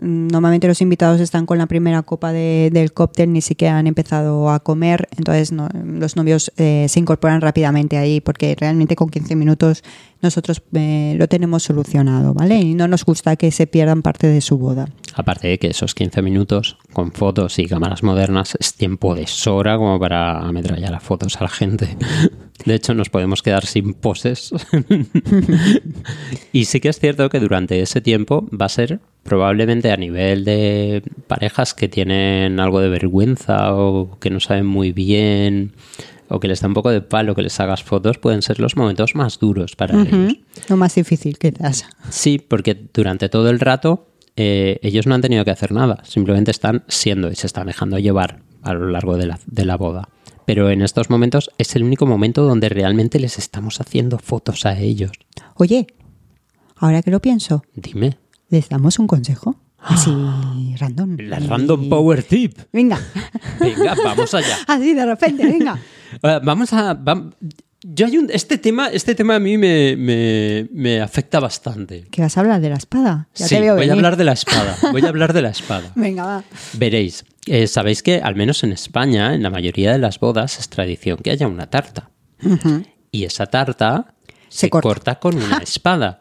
normalmente 0.00 0.66
los 0.68 0.80
invitados 0.80 1.20
están 1.20 1.46
con 1.46 1.58
la 1.58 1.66
primera 1.66 2.02
copa 2.02 2.32
de- 2.32 2.70
del 2.72 2.92
cóctel, 2.92 3.32
ni 3.32 3.40
siquiera 3.40 3.78
han 3.78 3.86
empezado 3.86 4.50
a 4.50 4.60
comer, 4.60 5.08
entonces 5.16 5.52
no- 5.52 5.68
los 5.74 6.16
novios 6.16 6.52
eh, 6.56 6.86
se 6.88 7.00
incorporan 7.00 7.40
rápidamente 7.40 7.96
ahí 7.98 8.20
porque 8.20 8.56
realmente 8.58 8.96
con 8.96 9.08
15 9.10 9.36
minutos 9.36 9.82
nosotros 10.22 10.62
eh, 10.74 11.14
lo 11.18 11.28
tenemos 11.28 11.62
solucionado, 11.62 12.34
¿vale? 12.34 12.58
Y 12.60 12.74
no 12.74 12.86
nos 12.88 13.04
gusta 13.04 13.36
que 13.36 13.50
se 13.50 13.66
pierdan 13.66 14.02
parte 14.02 14.26
de 14.26 14.40
su 14.42 14.58
boda. 14.58 14.88
Aparte 15.14 15.48
de 15.48 15.58
que 15.58 15.68
esos 15.68 15.94
15 15.94 16.20
minutos 16.22 16.76
con 16.92 17.10
fotos 17.12 17.58
y 17.58 17.66
cámaras 17.66 18.02
modernas 18.02 18.56
es 18.60 18.74
tiempo 18.74 19.14
de 19.14 19.26
sobra 19.26 19.76
como 19.78 19.98
para 19.98 20.38
ametrallar 20.40 20.94
a 20.94 20.99
fotos 21.00 21.36
a 21.36 21.44
la 21.44 21.50
gente. 21.50 21.96
De 22.64 22.74
hecho, 22.74 22.94
nos 22.94 23.08
podemos 23.08 23.42
quedar 23.42 23.64
sin 23.64 23.94
poses. 23.94 24.52
y 26.52 26.66
sí 26.66 26.80
que 26.80 26.90
es 26.90 26.98
cierto 26.98 27.30
que 27.30 27.40
durante 27.40 27.80
ese 27.80 28.00
tiempo 28.00 28.46
va 28.50 28.66
a 28.66 28.68
ser 28.68 29.00
probablemente 29.22 29.90
a 29.90 29.96
nivel 29.96 30.44
de 30.44 31.02
parejas 31.26 31.72
que 31.72 31.88
tienen 31.88 32.60
algo 32.60 32.80
de 32.80 32.90
vergüenza 32.90 33.74
o 33.74 34.18
que 34.18 34.30
no 34.30 34.40
saben 34.40 34.66
muy 34.66 34.92
bien 34.92 35.72
o 36.28 36.38
que 36.38 36.48
les 36.48 36.60
da 36.60 36.68
un 36.68 36.74
poco 36.74 36.90
de 36.90 37.00
palo 37.02 37.34
que 37.34 37.42
les 37.42 37.58
hagas 37.58 37.82
fotos, 37.82 38.18
pueden 38.18 38.42
ser 38.42 38.60
los 38.60 38.76
momentos 38.76 39.16
más 39.16 39.40
duros 39.40 39.74
para 39.74 40.00
ellos. 40.00 40.36
Lo 40.68 40.76
más 40.76 40.94
difícil 40.94 41.38
quizás. 41.38 41.86
Sí, 42.08 42.38
porque 42.38 42.80
durante 42.94 43.28
todo 43.28 43.50
el 43.50 43.58
rato 43.58 44.06
eh, 44.36 44.78
ellos 44.82 45.06
no 45.06 45.16
han 45.16 45.22
tenido 45.22 45.44
que 45.44 45.50
hacer 45.50 45.72
nada, 45.72 46.04
simplemente 46.04 46.52
están 46.52 46.84
siendo 46.86 47.30
y 47.30 47.34
se 47.34 47.48
están 47.48 47.66
dejando 47.66 47.98
llevar 47.98 48.42
a 48.62 48.74
lo 48.74 48.88
largo 48.88 49.16
de 49.16 49.26
la, 49.26 49.40
de 49.46 49.64
la 49.64 49.76
boda. 49.76 50.08
Pero 50.46 50.70
en 50.70 50.82
estos 50.82 51.10
momentos 51.10 51.50
es 51.58 51.74
el 51.76 51.82
único 51.84 52.06
momento 52.06 52.42
donde 52.44 52.68
realmente 52.68 53.18
les 53.20 53.38
estamos 53.38 53.80
haciendo 53.80 54.18
fotos 54.18 54.66
a 54.66 54.78
ellos. 54.78 55.12
Oye, 55.54 55.86
ahora 56.76 57.02
que 57.02 57.10
lo 57.10 57.20
pienso, 57.20 57.62
Dime. 57.74 58.18
¿les 58.48 58.68
damos 58.68 58.98
un 58.98 59.06
consejo? 59.06 59.56
Así, 59.82 60.10
random. 60.78 61.16
La 61.20 61.38
Random 61.38 61.88
Power 61.88 62.22
Tip. 62.22 62.58
Venga, 62.72 63.00
Venga, 63.58 63.94
vamos 64.04 64.34
allá. 64.34 64.56
así 64.66 64.92
de 64.94 65.06
repente, 65.06 65.44
venga. 65.46 65.78
Eh, 66.24 66.40
Vamos 66.42 66.72
a. 66.72 66.92
vam- 66.98 67.32
yo 67.84 68.04
hay 68.04 68.18
un, 68.18 68.28
este 68.32 68.58
tema, 68.58 68.88
este 68.88 69.14
tema 69.14 69.36
a 69.36 69.38
mí 69.38 69.56
me, 69.56 69.94
me- 69.96 70.68
me 70.72 71.00
afecta 71.00 71.38
bastante. 71.38 72.08
¿Que 72.10 72.20
vas 72.20 72.36
a 72.36 72.40
hablar 72.40 72.60
de 72.60 72.68
la 72.68 72.74
espada? 72.76 73.28
Ya 73.36 73.46
sí, 73.46 73.54
te 73.54 73.60
veo 73.60 73.76
voy 73.76 73.88
a 73.88 73.92
hablar 73.92 74.16
de 74.16 74.24
la 74.24 74.32
espada. 74.32 74.76
Voy 74.90 75.02
a 75.02 75.08
hablar 75.08 75.32
de 75.32 75.40
la 75.42 75.50
espada. 75.56 75.92
Venga, 75.94 76.24
va. 76.26 76.44
Veréis, 76.74 77.24
eh, 77.52 77.66
sabéis 77.66 78.02
que 78.02 78.20
al 78.20 78.36
menos 78.36 78.62
en 78.64 78.72
España, 78.72 79.34
en 79.34 79.42
la 79.42 79.50
mayoría 79.50 79.92
de 79.92 79.98
las 79.98 80.20
bodas, 80.20 80.58
es 80.58 80.68
tradición 80.68 81.18
que 81.18 81.30
haya 81.30 81.48
una 81.48 81.68
tarta. 81.68 82.10
Y 83.10 83.24
esa 83.24 83.46
tarta 83.46 84.14
se, 84.48 84.66
Se 84.66 84.70
corta. 84.70 84.88
corta. 84.88 85.18
con 85.18 85.36
una 85.36 85.58
espada. 85.62 86.20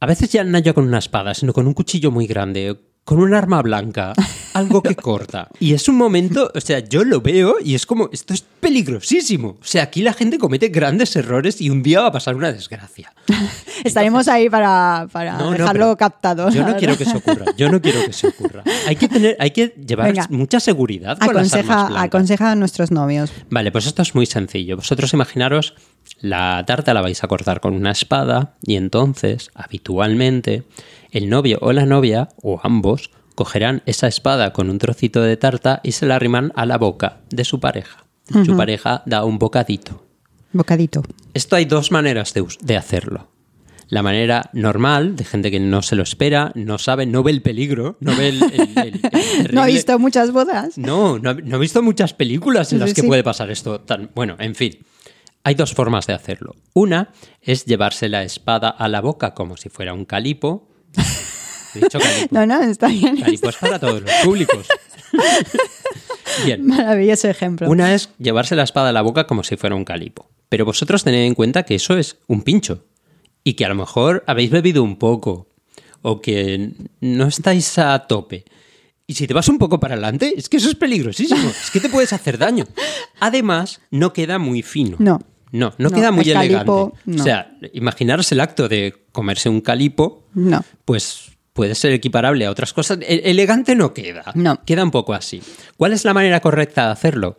A 0.00 0.06
veces 0.06 0.30
ya 0.30 0.44
no 0.44 0.58
ya 0.58 0.72
con 0.72 0.86
una 0.86 0.98
espada, 0.98 1.34
sino 1.34 1.52
con 1.52 1.66
un 1.66 1.74
cuchillo 1.74 2.10
muy 2.10 2.26
grande, 2.26 2.78
con 3.06 3.20
un 3.20 3.34
arma 3.34 3.62
blanca, 3.62 4.14
algo 4.52 4.82
que 4.82 4.96
corta. 4.96 5.48
Y 5.60 5.74
es 5.74 5.88
un 5.88 5.94
momento, 5.94 6.50
o 6.52 6.60
sea, 6.60 6.80
yo 6.80 7.04
lo 7.04 7.20
veo 7.20 7.58
y 7.64 7.76
es 7.76 7.86
como, 7.86 8.10
esto 8.12 8.34
es 8.34 8.42
peligrosísimo. 8.42 9.58
O 9.60 9.64
sea, 9.64 9.84
aquí 9.84 10.02
la 10.02 10.12
gente 10.12 10.38
comete 10.38 10.70
grandes 10.70 11.14
errores 11.14 11.60
y 11.60 11.70
un 11.70 11.84
día 11.84 12.00
va 12.00 12.08
a 12.08 12.12
pasar 12.12 12.34
una 12.34 12.50
desgracia. 12.50 13.14
Estaremos 13.84 14.26
ahí 14.26 14.50
para, 14.50 15.06
para 15.12 15.34
No, 15.34 15.44
no, 15.44 15.50
dejarlo 15.52 15.84
pero 15.84 15.96
captado. 15.96 16.50
Yo 16.50 16.66
no 16.66 16.76
quiero 16.76 16.96
que 16.96 17.04
eso 17.04 17.18
ocurra. 17.18 17.46
Yo 17.56 17.70
no 17.70 17.80
quiero 17.80 18.00
que 18.00 18.10
eso 18.10 18.26
ocurra. 18.26 18.64
Hay 18.88 18.96
que 18.96 19.06
tener, 19.06 19.36
hay 19.38 19.52
que 19.52 19.68
llevar 19.68 20.08
Venga. 20.08 20.26
mucha 20.30 20.58
seguridad 20.58 21.16
con 21.16 21.32
las 21.32 21.54
armas 21.54 21.70
Aconseja, 21.70 22.02
aconseja 22.02 22.50
a 22.50 22.54
nuestros 22.56 22.90
novios. 22.90 23.32
Vale, 23.50 23.70
pues 23.70 23.86
esto 23.86 24.02
es 24.02 24.16
muy 24.16 24.26
sencillo. 24.26 24.74
Vosotros 24.74 25.12
imaginaros, 25.12 25.74
la 26.20 26.64
tarta 26.66 26.92
la 26.92 27.02
vais 27.02 27.22
a 27.22 27.28
cortar 27.28 27.60
con 27.60 27.72
una 27.72 27.92
espada 27.92 28.56
y 28.62 28.74
entonces, 28.74 29.50
habitualmente, 29.54 30.64
el 31.16 31.28
novio 31.28 31.58
o 31.62 31.72
la 31.72 31.86
novia, 31.86 32.28
o 32.42 32.60
ambos, 32.62 33.10
cogerán 33.34 33.82
esa 33.86 34.06
espada 34.06 34.52
con 34.52 34.70
un 34.70 34.78
trocito 34.78 35.22
de 35.22 35.36
tarta 35.36 35.80
y 35.82 35.92
se 35.92 36.06
la 36.06 36.16
arriman 36.16 36.52
a 36.56 36.66
la 36.66 36.78
boca 36.78 37.20
de 37.30 37.44
su 37.44 37.60
pareja. 37.60 38.04
Su 38.44 38.56
pareja 38.56 39.02
da 39.06 39.24
un 39.24 39.38
bocadito. 39.38 40.04
Bocadito. 40.52 41.02
Esto 41.34 41.54
hay 41.56 41.64
dos 41.64 41.92
maneras 41.92 42.34
de, 42.34 42.76
hacerlo. 42.76 43.28
La 43.88 44.02
manera 44.02 44.50
normal, 44.52 45.14
de 45.14 45.24
gente 45.24 45.50
que 45.50 45.60
no 45.60 45.80
se 45.82 45.94
lo 45.94 46.02
espera, 46.02 46.50
no 46.56 46.78
sabe, 46.78 47.06
no 47.06 47.22
ve 47.22 47.30
el 47.30 47.42
peligro, 47.42 47.96
no 48.00 48.16
ve 48.16 48.30
el... 48.30 48.42
el- 48.42 48.52
el- 48.52 48.78
el 48.78 49.00
No 49.52 49.62
terrible- 49.62 49.66
visto 49.72 49.98
muchas 50.00 50.32
bodas. 50.32 50.76
no, 50.76 51.18
no, 51.20 51.30
he 51.30 51.58
visto 51.60 51.82
muchas 51.82 52.14
películas 52.14 52.72
en 52.72 52.78
Sí, 52.78 52.84
las 52.84 52.94
que 52.94 53.02
sí. 53.02 53.06
puede 53.06 53.22
pasar 53.22 53.50
esto. 53.50 53.80
Tan, 53.80 54.10
bueno, 54.14 54.34
en 54.40 54.54
fin. 54.56 54.72
Hay 55.44 55.54
dos 55.54 55.72
formas 55.74 56.08
de 56.08 56.14
hacerlo. 56.14 56.56
Una 56.74 57.10
es 57.42 57.64
llevarse 57.64 58.08
la 58.08 58.24
espada 58.24 58.68
a 58.70 58.88
la 58.88 59.00
boca 59.00 59.34
como 59.34 59.56
si 59.56 59.68
fuera 59.68 59.94
un 59.94 60.04
calipo. 60.04 60.68
He 61.74 61.80
dicho 61.80 61.98
calipo. 61.98 62.28
No, 62.30 62.46
no, 62.46 62.62
está 62.62 62.88
bien. 62.88 63.16
Calipo 63.20 63.50
es 63.50 63.56
para 63.56 63.78
todos 63.78 64.02
los 64.02 64.10
públicos. 64.24 64.66
Bien. 66.44 66.66
Maravilloso 66.66 67.28
ejemplo. 67.28 67.68
Una 67.70 67.94
es 67.94 68.10
llevarse 68.18 68.56
la 68.56 68.64
espada 68.64 68.90
a 68.90 68.92
la 68.92 69.02
boca 69.02 69.26
como 69.26 69.42
si 69.42 69.56
fuera 69.56 69.76
un 69.76 69.84
calipo. 69.84 70.30
Pero 70.48 70.64
vosotros 70.64 71.04
tened 71.04 71.26
en 71.26 71.34
cuenta 71.34 71.64
que 71.64 71.74
eso 71.74 71.96
es 71.96 72.18
un 72.26 72.42
pincho. 72.42 72.84
Y 73.44 73.54
que 73.54 73.64
a 73.64 73.68
lo 73.68 73.74
mejor 73.74 74.24
habéis 74.26 74.50
bebido 74.50 74.82
un 74.82 74.96
poco. 74.96 75.48
O 76.02 76.20
que 76.20 76.72
no 77.00 77.26
estáis 77.26 77.78
a 77.78 77.98
tope. 78.06 78.44
Y 79.06 79.14
si 79.14 79.26
te 79.26 79.34
vas 79.34 79.48
un 79.48 79.58
poco 79.58 79.78
para 79.78 79.94
adelante, 79.94 80.34
es 80.36 80.48
que 80.48 80.56
eso 80.56 80.68
es 80.68 80.74
peligrosísimo. 80.74 81.48
Es 81.48 81.70
que 81.70 81.80
te 81.80 81.88
puedes 81.88 82.12
hacer 82.12 82.38
daño. 82.38 82.66
Además, 83.20 83.80
no 83.90 84.12
queda 84.12 84.38
muy 84.38 84.62
fino. 84.62 84.96
No. 84.98 85.20
No, 85.58 85.72
no, 85.78 85.88
No, 85.88 85.90
queda 85.90 86.10
muy 86.12 86.24
el 86.24 86.30
elegante. 86.36 86.54
calipo, 86.54 86.92
no. 87.06 87.20
O 87.22 87.24
sea, 87.24 87.56
imaginaros 87.72 88.30
el 88.32 88.40
acto 88.40 88.68
de 88.68 88.94
comerse 89.12 89.48
un 89.48 89.60
calipo 89.60 90.26
No. 90.34 90.62
pues 90.84 91.30
puede 91.52 91.74
ser 91.74 91.92
equiparable 91.92 92.44
a 92.46 92.50
otras 92.50 92.72
cosas. 92.72 92.98
E- 93.02 93.22
elegante 93.30 93.74
no 93.74 93.94
queda. 93.94 94.32
No. 94.34 94.60
Queda 94.64 94.84
un 94.84 94.90
poco 94.90 95.14
así. 95.14 95.40
¿Cuál 95.76 95.92
es 95.94 96.04
la 96.04 96.12
manera 96.14 96.40
correcta 96.40 96.86
de 96.86 96.92
hacerlo? 96.92 97.38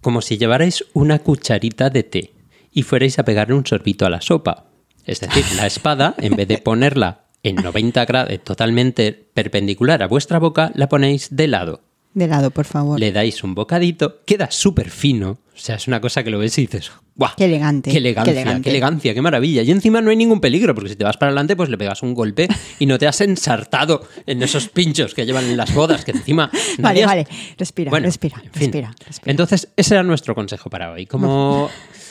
Como 0.00 0.22
si 0.22 0.38
llevarais 0.38 0.84
una 0.94 1.18
cucharita 1.18 1.90
de 1.90 2.02
té 2.04 2.32
y 2.72 2.82
fuerais 2.82 3.18
a 3.18 3.24
pegarle 3.24 3.54
un 3.54 3.66
sorbito 3.66 4.06
a 4.06 4.10
la 4.10 4.20
sopa. 4.20 4.66
Es 5.04 5.20
decir, 5.20 5.44
la 5.56 5.66
espada, 5.66 6.14
en 6.18 6.36
vez 6.36 6.48
de 6.48 6.58
ponerla 6.58 7.24
en 7.42 7.56
90 7.56 8.04
grados, 8.04 8.38
totalmente 8.44 9.12
perpendicular 9.34 10.02
a 10.02 10.06
vuestra 10.08 10.38
boca, 10.38 10.70
la 10.74 10.88
ponéis 10.88 11.28
de 11.36 11.48
lado. 11.48 11.82
De 12.14 12.26
lado, 12.26 12.50
por 12.50 12.64
favor. 12.64 12.98
Le 12.98 13.12
dais 13.12 13.44
un 13.44 13.54
bocadito, 13.54 14.22
queda 14.24 14.50
súper 14.50 14.90
fino. 14.90 15.38
O 15.54 15.60
sea, 15.60 15.76
es 15.76 15.86
una 15.88 16.00
cosa 16.00 16.22
que 16.24 16.30
lo 16.30 16.38
ves 16.38 16.56
y 16.58 16.62
dices, 16.62 16.90
¡guau! 17.16 17.32
Qué 17.36 17.44
elegante, 17.46 17.90
Qué 17.90 17.98
elegancia, 17.98 18.32
qué 18.32 18.40
elegante". 18.40 18.62
qué 18.62 18.70
elegancia, 18.70 19.14
qué 19.14 19.22
maravilla. 19.22 19.62
Y 19.62 19.70
encima 19.72 20.00
no 20.00 20.10
hay 20.10 20.16
ningún 20.16 20.40
peligro, 20.40 20.74
porque 20.74 20.90
si 20.90 20.96
te 20.96 21.04
vas 21.04 21.16
para 21.16 21.30
adelante, 21.30 21.54
pues 21.56 21.68
le 21.68 21.76
pegas 21.76 22.02
un 22.02 22.14
golpe 22.14 22.48
y 22.78 22.86
no 22.86 22.96
te 22.98 23.06
has 23.08 23.20
ensartado 23.20 24.06
en 24.26 24.42
esos 24.42 24.68
pinchos 24.68 25.14
que 25.14 25.26
llevan 25.26 25.44
en 25.46 25.56
las 25.56 25.74
bodas, 25.74 26.04
que 26.04 26.12
encima. 26.12 26.50
Vale, 26.78 27.00
nadie 27.02 27.06
vale. 27.06 27.26
Respira, 27.56 27.90
Bueno, 27.90 28.06
respira, 28.06 28.36
en 28.38 28.52
fin. 28.52 28.60
respira, 28.62 28.94
respira. 29.04 29.30
Entonces, 29.30 29.68
ese 29.76 29.94
era 29.94 30.02
nuestro 30.04 30.34
consejo 30.34 30.70
para 30.70 30.92
hoy. 30.92 31.06
Como 31.06 31.68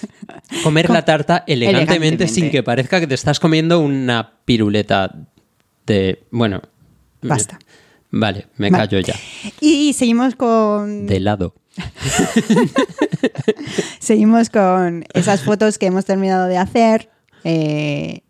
comer 0.63 0.89
la 0.89 1.03
tarta 1.05 1.43
elegantemente, 1.47 1.93
Elegantemente. 1.93 2.27
sin 2.27 2.49
que 2.51 2.63
parezca 2.63 2.99
que 2.99 3.07
te 3.07 3.15
estás 3.15 3.39
comiendo 3.39 3.79
una 3.79 4.33
piruleta 4.45 5.11
de. 5.85 6.23
Bueno. 6.31 6.61
Basta. 7.21 7.57
Vale, 8.11 8.47
me 8.57 8.69
Vale. 8.69 8.83
callo 8.83 8.99
ya. 8.99 9.15
Y 9.59 9.93
seguimos 9.93 10.35
con, 10.35 11.07
De 11.07 11.17
helado. 11.17 11.55
seguimos 13.99 14.49
con 14.49 15.05
esas 15.13 15.41
fotos 15.41 15.77
que 15.77 15.87
hemos 15.87 16.05
terminado 16.05 16.47
de 16.47 16.57
hacer 16.57 17.09
eh, 17.43 18.21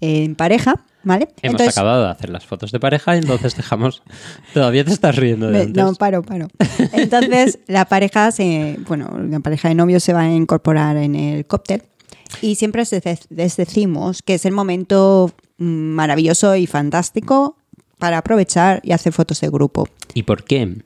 en 0.00 0.34
pareja, 0.34 0.84
¿vale? 1.04 1.28
Hemos 1.42 1.60
acabado 1.60 2.04
de 2.04 2.10
hacer 2.10 2.30
las 2.30 2.46
fotos 2.46 2.72
de 2.72 2.80
pareja 2.80 3.14
y 3.14 3.18
entonces 3.18 3.56
dejamos. 3.56 4.02
Todavía 4.54 4.84
te 4.84 4.92
estás 4.92 5.16
riendo 5.16 5.50
de 5.50 5.62
antes. 5.62 5.84
no, 5.84 5.94
paro, 5.94 6.22
paro. 6.22 6.48
Entonces, 6.92 7.58
la 7.66 7.84
pareja 7.84 8.32
se, 8.32 8.78
bueno, 8.88 9.10
la 9.28 9.40
pareja 9.40 9.68
de 9.68 9.74
novios 9.74 10.02
se 10.02 10.12
va 10.12 10.22
a 10.22 10.32
incorporar 10.32 10.96
en 10.96 11.14
el 11.14 11.46
cóctel 11.46 11.82
y 12.42 12.56
siempre 12.56 12.82
les 13.30 13.56
decimos 13.56 14.22
que 14.22 14.34
es 14.34 14.44
el 14.44 14.52
momento 14.52 15.32
mm, 15.58 15.64
maravilloso 15.64 16.56
y 16.56 16.66
fantástico 16.66 17.56
para 17.98 18.18
aprovechar 18.18 18.80
y 18.82 18.92
hacer 18.92 19.12
fotos 19.12 19.40
de 19.40 19.48
grupo. 19.48 19.88
¿Y 20.14 20.22
por 20.22 20.44
qué? 20.44 20.82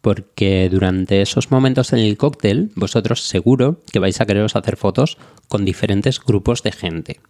Porque 0.00 0.68
durante 0.70 1.20
esos 1.22 1.50
momentos 1.50 1.92
en 1.92 1.98
el 1.98 2.16
cóctel, 2.16 2.70
vosotros 2.76 3.22
seguro 3.22 3.80
que 3.92 3.98
vais 3.98 4.20
a 4.20 4.26
quereros 4.26 4.56
hacer 4.56 4.76
fotos 4.76 5.18
con 5.48 5.64
diferentes 5.64 6.20
grupos 6.20 6.62
de 6.62 6.72
gente. 6.72 7.20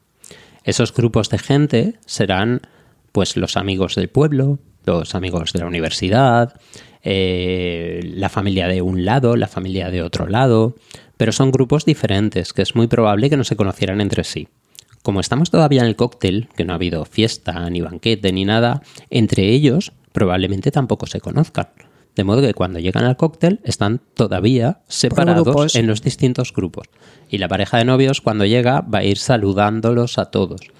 Esos 0.65 0.93
grupos 0.93 1.31
de 1.31 1.39
gente 1.39 1.95
serán 2.07 2.61
pues 3.13 3.37
los 3.37 3.57
amigos 3.57 3.95
del 3.95 4.09
pueblo, 4.09 4.59
los 4.85 5.15
amigos 5.15 5.53
de 5.53 5.61
la 5.61 5.67
universidad, 5.67 6.61
eh, 7.03 8.01
la 8.05 8.29
familia 8.29 8.69
de 8.69 8.83
un 8.83 9.05
lado, 9.05 9.37
la 9.37 9.49
familia 9.49 9.91
de 9.91 10.03
otro 10.03 10.27
lado, 10.27 10.77
pero 11.17 11.33
son 11.33 11.51
grupos 11.51 11.85
diferentes 11.85 12.53
que 12.53 12.63
es 12.63 12.75
muy 12.75 12.89
probable 12.89 13.31
que 13.31 13.37
no 13.37 13.45
se 13.45 13.57
conocieran 13.57 14.01
entre 14.01 14.25
sí. 14.25 14.49
Como 15.07 15.21
estamos 15.21 15.53
todavía 15.53 15.83
en 15.83 15.87
el 15.87 15.95
cóctel, 15.95 16.49
que 16.57 16.65
no 16.65 16.73
ha 16.73 16.75
habido 16.75 17.05
fiesta, 17.05 17.71
ni 17.71 17.81
banquete, 17.81 18.33
ni 18.33 18.45
nada, 18.45 18.83
entre 19.09 19.51
ellos 19.51 19.93
probablemente 20.11 20.73
tampoco 20.73 21.07
se 21.07 21.21
conozcan. 21.21 21.69
De 22.17 22.25
modo 22.25 22.43
que 22.43 22.55
cuando 22.55 22.81
llegan 22.81 23.05
al 23.05 23.17
cóctel 23.17 23.61
están 23.63 24.01
todavía 24.15 24.81
separados 24.89 25.77
en 25.77 25.87
los 25.87 26.03
distintos 26.03 26.53
grupos. 26.53 26.89
Y 27.31 27.39
la 27.39 27.47
pareja 27.47 27.79
de 27.79 27.85
novios 27.85 28.21
cuando 28.21 28.47
llega 28.47 28.81
va 28.81 28.99
a 28.99 29.05
ir 29.05 29.19
saludándolos 29.19 30.19
a 30.19 30.33
todos. 30.33 30.73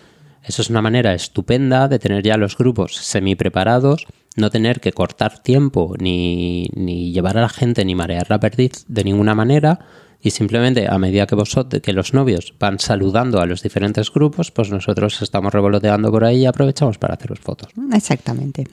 Eso 0.43 0.61
es 0.61 0.71
una 0.71 0.83
manera 0.83 1.15
estupenda 1.15 1.87
de 1.87 2.01
tener 2.01 2.25
ya 2.25 2.37
los 2.37 2.59
grupos 2.59 2.97
semi 2.97 3.37
preparados, 3.37 4.07
no 4.35 4.51
tener 4.51 4.81
que 4.81 4.91
cortar 4.91 5.39
tiempo 5.39 5.95
ni, 6.01 6.69
ni 6.75 7.13
llevar 7.13 7.39
a 7.39 7.43
la 7.43 7.49
gente 7.49 7.85
ni 7.85 7.95
marear 7.95 8.27
la 8.29 8.41
perdiz 8.41 8.87
de 8.89 9.05
ninguna 9.05 9.37
manera 9.37 9.87
y 10.23 10.31
simplemente 10.31 10.87
a 10.89 10.99
medida 10.99 11.27
que 11.27 11.35
vosotros, 11.35 11.83
que 11.83 11.93
los 11.93 12.15
novios 12.15 12.55
van 12.59 12.79
saludando 12.79 13.41
a 13.41 13.47
los 13.47 13.63
diferentes 13.63 14.13
grupos, 14.13 14.51
pues 14.51 14.71
nosotros 14.71 15.21
estamos 15.23 15.53
revoloteando 15.53 16.11
por 16.11 16.25
ahí 16.25 16.43
y 16.43 16.47
aprovechamos 16.47 16.99
para 16.99 17.15
haceros 17.15 17.39
fotos. 17.41 17.69
Exactamente. 17.93 18.67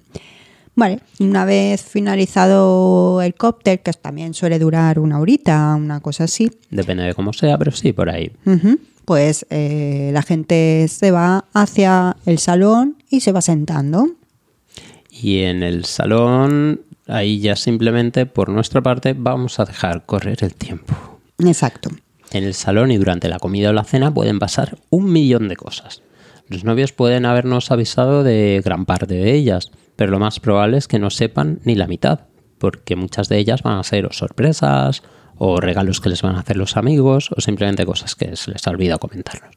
Vale, 0.75 1.01
una 1.19 1.45
vez 1.45 1.83
finalizado 1.83 3.21
el 3.21 3.35
cóctel, 3.35 3.81
que 3.81 3.93
también 3.93 4.33
suele 4.33 4.57
durar 4.57 4.97
una 4.97 5.19
horita, 5.19 5.75
una 5.75 5.99
cosa 5.99 6.23
así, 6.23 6.51
Depende 6.71 7.03
de 7.03 7.13
cómo 7.13 7.31
sea, 7.31 7.57
pero 7.59 7.71
sí, 7.71 7.93
por 7.93 8.09
ahí. 8.09 8.31
pues 9.05 9.45
eh, 9.51 10.09
la 10.13 10.23
gente 10.23 10.87
se 10.89 11.11
va 11.11 11.45
hacia 11.53 12.17
el 12.25 12.39
salón 12.39 12.97
y 13.09 13.19
se 13.19 13.31
va 13.31 13.41
sentando. 13.41 14.07
Y 15.11 15.41
en 15.41 15.61
el 15.61 15.85
salón, 15.85 16.81
ahí 17.05 17.39
ya 17.39 17.55
simplemente 17.55 18.25
por 18.25 18.49
nuestra 18.49 18.81
parte 18.81 19.13
vamos 19.15 19.59
a 19.59 19.65
dejar 19.65 20.07
correr 20.07 20.43
el 20.43 20.55
tiempo. 20.55 21.12
Exacto. 21.39 21.89
En 22.31 22.43
el 22.43 22.53
salón 22.53 22.91
y 22.91 22.97
durante 22.97 23.29
la 23.29 23.39
comida 23.39 23.69
o 23.69 23.73
la 23.73 23.83
cena 23.83 24.13
pueden 24.13 24.39
pasar 24.39 24.77
un 24.89 25.11
millón 25.11 25.47
de 25.47 25.55
cosas. 25.55 26.01
Los 26.49 26.63
novios 26.63 26.91
pueden 26.91 27.25
habernos 27.25 27.71
avisado 27.71 28.23
de 28.23 28.61
gran 28.63 28.85
parte 28.85 29.13
de 29.13 29.33
ellas, 29.33 29.71
pero 29.95 30.11
lo 30.11 30.19
más 30.19 30.39
probable 30.39 30.77
es 30.77 30.87
que 30.87 30.99
no 30.99 31.09
sepan 31.09 31.59
ni 31.63 31.75
la 31.75 31.87
mitad, 31.87 32.21
porque 32.57 32.95
muchas 32.95 33.29
de 33.29 33.37
ellas 33.37 33.63
van 33.63 33.77
a 33.77 33.83
ser 33.83 34.05
o 34.05 34.11
sorpresas, 34.11 35.03
o 35.37 35.59
regalos 35.59 36.01
que 36.01 36.09
les 36.09 36.21
van 36.21 36.35
a 36.35 36.39
hacer 36.39 36.57
los 36.57 36.77
amigos, 36.77 37.29
o 37.35 37.41
simplemente 37.41 37.85
cosas 37.85 38.15
que 38.15 38.35
se 38.35 38.51
les 38.51 38.67
ha 38.67 38.71
olvidado 38.71 38.99
comentarnos. 38.99 39.55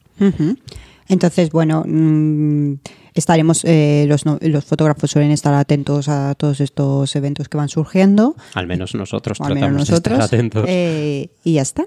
Entonces, 1.08 1.50
bueno, 1.50 1.84
mm, 1.86 2.74
estaremos, 3.16 3.64
eh, 3.64 4.06
los, 4.08 4.64
fotógrafos 4.64 5.10
suelen 5.10 5.32
estar 5.32 5.54
atentos 5.54 6.08
a 6.08 6.34
todos 6.34 6.60
estos 6.60 7.16
eventos 7.16 7.48
que 7.48 7.56
van 7.56 7.68
surgiendo. 7.68 8.36
Al 8.54 8.66
menos 8.66 8.94
nosotros 8.94 9.40
al 9.40 9.54
menos 9.54 9.60
tratamos 9.60 9.90
nosotros. 9.90 10.18
de 10.18 10.24
estar 10.24 10.38
atentos. 10.38 10.64
eh, 10.68 11.30
y 11.42 11.54
ya 11.54 11.62
está. 11.62 11.84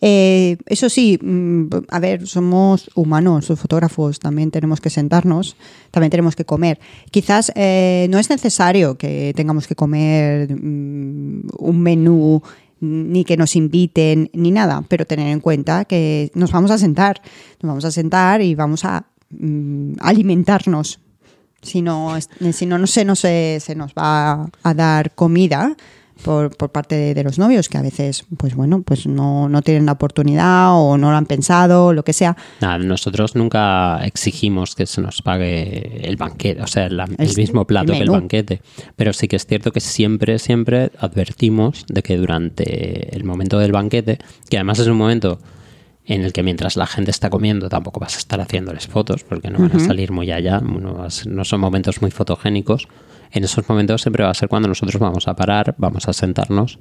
Eh, 0.00 0.58
eso 0.66 0.90
sí, 0.90 1.18
mm, 1.22 1.68
a 1.88 1.98
ver, 2.00 2.26
somos 2.26 2.90
humanos, 2.94 3.48
los 3.48 3.58
fotógrafos, 3.58 4.18
también 4.18 4.50
tenemos 4.50 4.80
que 4.80 4.90
sentarnos, 4.90 5.56
también 5.90 6.10
tenemos 6.10 6.36
que 6.36 6.44
comer. 6.44 6.78
Quizás 7.10 7.52
no 7.54 8.18
es 8.18 8.28
necesario 8.28 8.98
que 8.98 9.32
tengamos 9.34 9.66
que 9.66 9.76
comer 9.76 10.52
mm, 10.52 11.48
un 11.58 11.80
menú 11.80 12.42
ni 12.80 13.24
que 13.24 13.36
nos 13.36 13.56
inviten 13.56 14.30
ni 14.34 14.50
nada, 14.50 14.84
pero 14.88 15.06
tener 15.06 15.28
en 15.28 15.40
cuenta 15.40 15.84
que 15.86 16.30
nos 16.34 16.52
vamos 16.52 16.70
a 16.70 16.76
sentar, 16.76 17.22
nos 17.62 17.68
vamos 17.68 17.84
a 17.84 17.90
sentar 17.90 18.42
y 18.42 18.54
vamos 18.54 18.84
a 18.84 19.06
mm, 19.38 19.94
alimentarnos. 20.00 21.00
Si 21.62 21.80
no, 21.82 22.16
es- 22.16 22.28
si 22.52 22.66
no, 22.66 22.78
no 22.78 22.86
se, 22.86 23.04
nos, 23.04 23.24
eh, 23.24 23.58
se 23.60 23.74
nos 23.74 23.92
va 23.94 24.50
a 24.62 24.74
dar 24.74 25.14
comida 25.14 25.74
por, 26.22 26.54
por 26.56 26.70
parte 26.70 26.94
de, 26.94 27.14
de 27.14 27.24
los 27.24 27.38
novios, 27.38 27.68
que 27.68 27.76
a 27.78 27.82
veces, 27.82 28.24
pues 28.36 28.54
bueno, 28.54 28.82
pues 28.82 29.06
no, 29.06 29.48
no 29.48 29.62
tienen 29.62 29.86
la 29.86 29.92
oportunidad 29.92 30.68
o 30.74 30.96
no 30.98 31.10
lo 31.10 31.16
han 31.16 31.24
pensado, 31.26 31.92
lo 31.94 32.04
que 32.04 32.12
sea. 32.12 32.36
Nada, 32.60 32.78
nosotros 32.78 33.34
nunca 33.34 33.98
exigimos 34.04 34.74
que 34.74 34.86
se 34.86 35.00
nos 35.00 35.22
pague 35.22 36.06
el 36.06 36.16
banquete, 36.16 36.60
o 36.62 36.66
sea, 36.66 36.88
la- 36.90 37.04
el, 37.18 37.28
El- 37.30 37.36
mismo 37.36 37.66
plato 37.66 37.92
el 37.92 37.98
que 37.98 38.04
el 38.04 38.10
banquete. 38.10 38.60
Pero 38.94 39.12
sí 39.14 39.26
que 39.26 39.36
es 39.36 39.46
cierto 39.46 39.72
que 39.72 39.80
siempre, 39.80 40.38
siempre 40.38 40.92
advertimos 40.98 41.84
de 41.88 42.02
que 42.02 42.16
durante 42.18 43.16
el 43.16 43.24
momento 43.24 43.58
del 43.58 43.72
banquete, 43.72 44.18
que 44.50 44.58
además 44.58 44.78
es 44.80 44.86
un 44.86 44.98
momento 44.98 45.40
en 46.06 46.22
el 46.22 46.32
que 46.32 46.42
mientras 46.42 46.76
la 46.76 46.86
gente 46.86 47.10
está 47.10 47.30
comiendo 47.30 47.68
tampoco 47.68 47.98
vas 48.00 48.14
a 48.16 48.18
estar 48.18 48.40
haciéndoles 48.40 48.86
fotos 48.88 49.24
porque 49.24 49.50
no 49.50 49.58
van 49.58 49.72
a 49.72 49.80
salir 49.80 50.12
muy 50.12 50.30
allá, 50.32 50.60
no, 50.60 50.94
vas- 50.94 51.26
no 51.26 51.44
son 51.44 51.60
momentos 51.60 52.02
muy 52.02 52.10
fotogénicos. 52.10 52.88
En 53.32 53.42
esos 53.44 53.68
momentos 53.68 54.02
siempre 54.02 54.22
va 54.22 54.30
a 54.30 54.34
ser 54.34 54.48
cuando 54.48 54.68
nosotros 54.68 55.00
vamos 55.00 55.26
a 55.28 55.34
parar, 55.34 55.74
vamos 55.78 56.06
a 56.06 56.12
sentarnos 56.12 56.78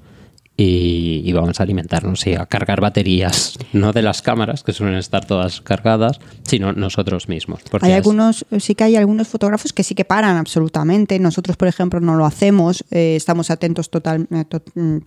y, 0.56 1.24
y 1.26 1.34
vamos 1.34 1.60
a 1.60 1.64
alimentarnos 1.64 2.28
y 2.28 2.36
a 2.36 2.46
cargar 2.46 2.80
baterías, 2.80 3.58
no 3.74 3.92
de 3.92 4.04
las 4.04 4.22
cámaras 4.22 4.62
que 4.62 4.72
suelen 4.72 4.98
estar 4.98 5.26
todas 5.26 5.62
cargadas, 5.62 6.20
sino 6.44 6.74
nosotros 6.74 7.28
mismos. 7.28 7.62
porque 7.72 7.88
Hay 7.88 7.94
algunos, 7.94 8.46
sí 8.60 8.76
que 8.76 8.84
hay 8.84 8.96
algunos 8.98 9.28
fotógrafos 9.30 9.74
que 9.74 9.84
sí 9.84 9.96
que 9.96 10.06
paran 10.06 10.38
absolutamente. 10.38 11.18
Nosotros, 11.18 11.58
por 11.58 11.68
ejemplo, 11.68 12.00
no 12.02 12.16
lo 12.16 12.26
hacemos. 12.26 12.84
eh, 12.92 13.16
estamos 13.16 13.50
atentos 13.50 13.90
total, 13.90 14.28
eh, 14.30 14.46
to- 14.46 14.62
mm, 14.76 14.98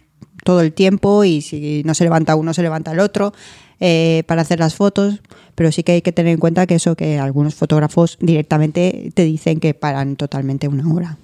todo 0.47 0.61
el 0.63 0.73
tiempo 0.73 1.25
y 1.25 1.43
si 1.43 1.83
no 1.85 1.93
se 1.95 2.05
levanta 2.05 2.37
uno, 2.37 2.55
se 2.55 2.63
levanta 2.63 2.93
el 2.93 3.01
otro 3.01 3.35
eh, 3.81 4.23
para 4.27 4.43
hacer 4.43 4.59
las 4.61 4.75
fotos. 4.75 5.21
Pero 5.55 5.73
sí 5.73 5.83
que 5.83 5.93
hay 5.93 6.03
que 6.03 6.13
tener 6.13 6.33
en 6.33 6.39
cuenta 6.39 6.67
que 6.67 6.75
eso, 6.77 6.95
que 6.97 7.19
algunos 7.19 7.55
fotógrafos 7.55 8.17
directamente 8.21 9.11
te 9.15 9.25
dicen 9.25 9.59
que 9.61 9.75
paran 9.75 10.17
totalmente 10.17 10.69
una 10.69 10.93
hora. 10.95 11.17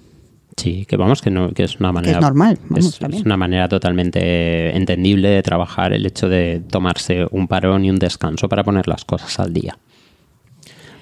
Sí, 0.57 0.85
que 0.87 0.97
vamos, 0.97 1.21
que, 1.21 1.31
no, 1.31 1.51
que 1.51 1.63
es 1.63 1.79
una 1.79 1.91
manera. 1.91 2.19
normal, 2.19 2.59
vamos, 2.69 2.85
es- 2.93 2.99
también. 2.99 3.21
es 3.21 3.25
una 3.25 3.37
manera 3.37 3.67
totalmente 3.67 4.75
entendible 4.77 5.29
de 5.29 5.41
trabajar 5.41 5.93
el 5.93 6.05
hecho 6.05 6.29
de 6.29 6.61
tomarse 6.69 7.25
un 7.31 7.47
parón 7.47 7.85
y 7.85 7.89
un 7.89 7.97
descanso 7.97 8.47
para 8.49 8.63
poner 8.63 8.87
las 8.87 9.03
cosas 9.05 9.39
al 9.39 9.51
día. 9.53 9.77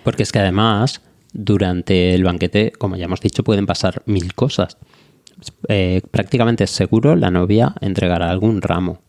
Porque 0.04 0.24
es 0.24 0.32
que 0.32 0.40
además, 0.40 1.02
durante 1.34 2.14
el 2.16 2.24
banquete, 2.24 2.72
como 2.72 2.96
ya 2.96 3.06
hemos 3.06 3.20
dicho, 3.20 3.44
pueden 3.44 3.66
pasar 3.66 4.02
mil 4.06 4.34
cosas. 4.34 4.78
Eh, 5.68 6.02
prácticamente 6.12 6.68
seguro 6.68 7.16
la 7.16 7.32
novia 7.32 7.74
entregará 7.82 8.30
algún 8.30 8.62
ramo. 8.62 9.02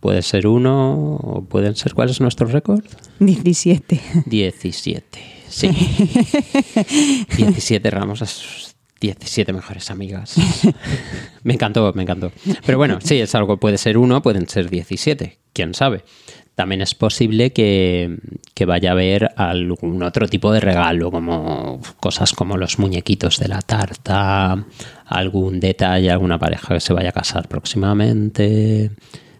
Puede 0.00 0.22
ser 0.22 0.46
uno, 0.46 1.16
o 1.16 1.44
pueden 1.44 1.76
ser. 1.76 1.94
¿Cuál 1.94 2.10
es 2.10 2.20
nuestro 2.20 2.46
récord? 2.46 2.84
17. 3.18 4.00
17, 4.26 5.20
sí. 5.48 5.70
17 7.36 7.90
ramos 7.90 8.22
a 8.22 8.26
sus 8.26 8.74
17 9.00 9.52
mejores 9.52 9.90
amigas. 9.90 10.36
Me 11.42 11.54
encantó, 11.54 11.90
me 11.94 12.02
encantó. 12.02 12.32
Pero 12.66 12.76
bueno, 12.76 12.98
sí, 13.02 13.18
es 13.18 13.34
algo, 13.34 13.56
puede 13.56 13.78
ser 13.78 13.96
uno, 13.96 14.20
pueden 14.20 14.46
ser 14.46 14.68
17, 14.68 15.38
quién 15.54 15.72
sabe. 15.72 16.04
También 16.60 16.82
es 16.82 16.94
posible 16.94 17.54
que, 17.54 18.18
vaya 18.66 18.90
a 18.90 18.92
haber 18.92 19.30
algún 19.36 20.02
otro 20.02 20.28
tipo 20.28 20.52
de 20.52 20.60
regalo, 20.60 21.10
como 21.10 21.80
cosas 22.00 22.34
como 22.34 22.58
los 22.58 22.78
muñequitos 22.78 23.38
de 23.38 23.48
la 23.48 23.62
tarta, 23.62 24.62
algún 25.06 25.58
detalle, 25.58 26.10
alguna 26.10 26.38
pareja 26.38 26.74
que 26.74 26.80
se 26.80 26.92
vaya 26.92 27.08
a 27.08 27.12
casar 27.12 27.48
próximamente, 27.48 28.90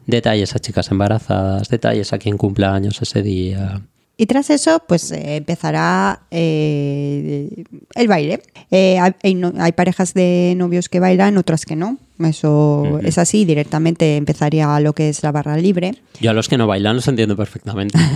detalles 0.07 0.57
a 0.57 0.61
chicas 0.61 0.91
embarazadas, 0.91 1.69
detalles 1.69 2.15
a 2.15 2.19
quien 2.19 2.39
cumpla 2.39 2.75
años 2.75 3.03
ese 3.03 3.23
día. 3.23 3.83
Y 4.17 4.25
tras 4.25 4.49
eso, 4.49 4.83
pues 4.89 5.13
eh, 5.13 5.37
empezará 5.37 6.23
eh, 6.31 7.65
el 7.97 8.09
baile. 8.09 8.43
Eh, 8.71 8.99
hay 8.99 9.73
parejas 9.73 10.15
de 10.15 10.55
novios 10.57 10.89
que 10.89 11.01
bailan, 11.01 11.37
otras 11.37 11.67
que 11.67 11.77
no. 11.77 11.99
Eso 12.29 13.01
es 13.03 13.19
así. 13.19 13.45
Directamente 13.45 14.17
empezaría 14.17 14.79
lo 14.81 14.93
que 14.93 15.09
es 15.09 15.23
la 15.23 15.33
barra 15.33 15.57
libre. 15.57 15.95
Yo 16.21 16.31
a 16.31 16.35
los 16.35 16.49
que 16.49 16.59
no 16.59 16.67
bailan 16.67 16.97
los 16.97 17.09
entiendo 17.09 17.37
perfectamente. 17.37 17.99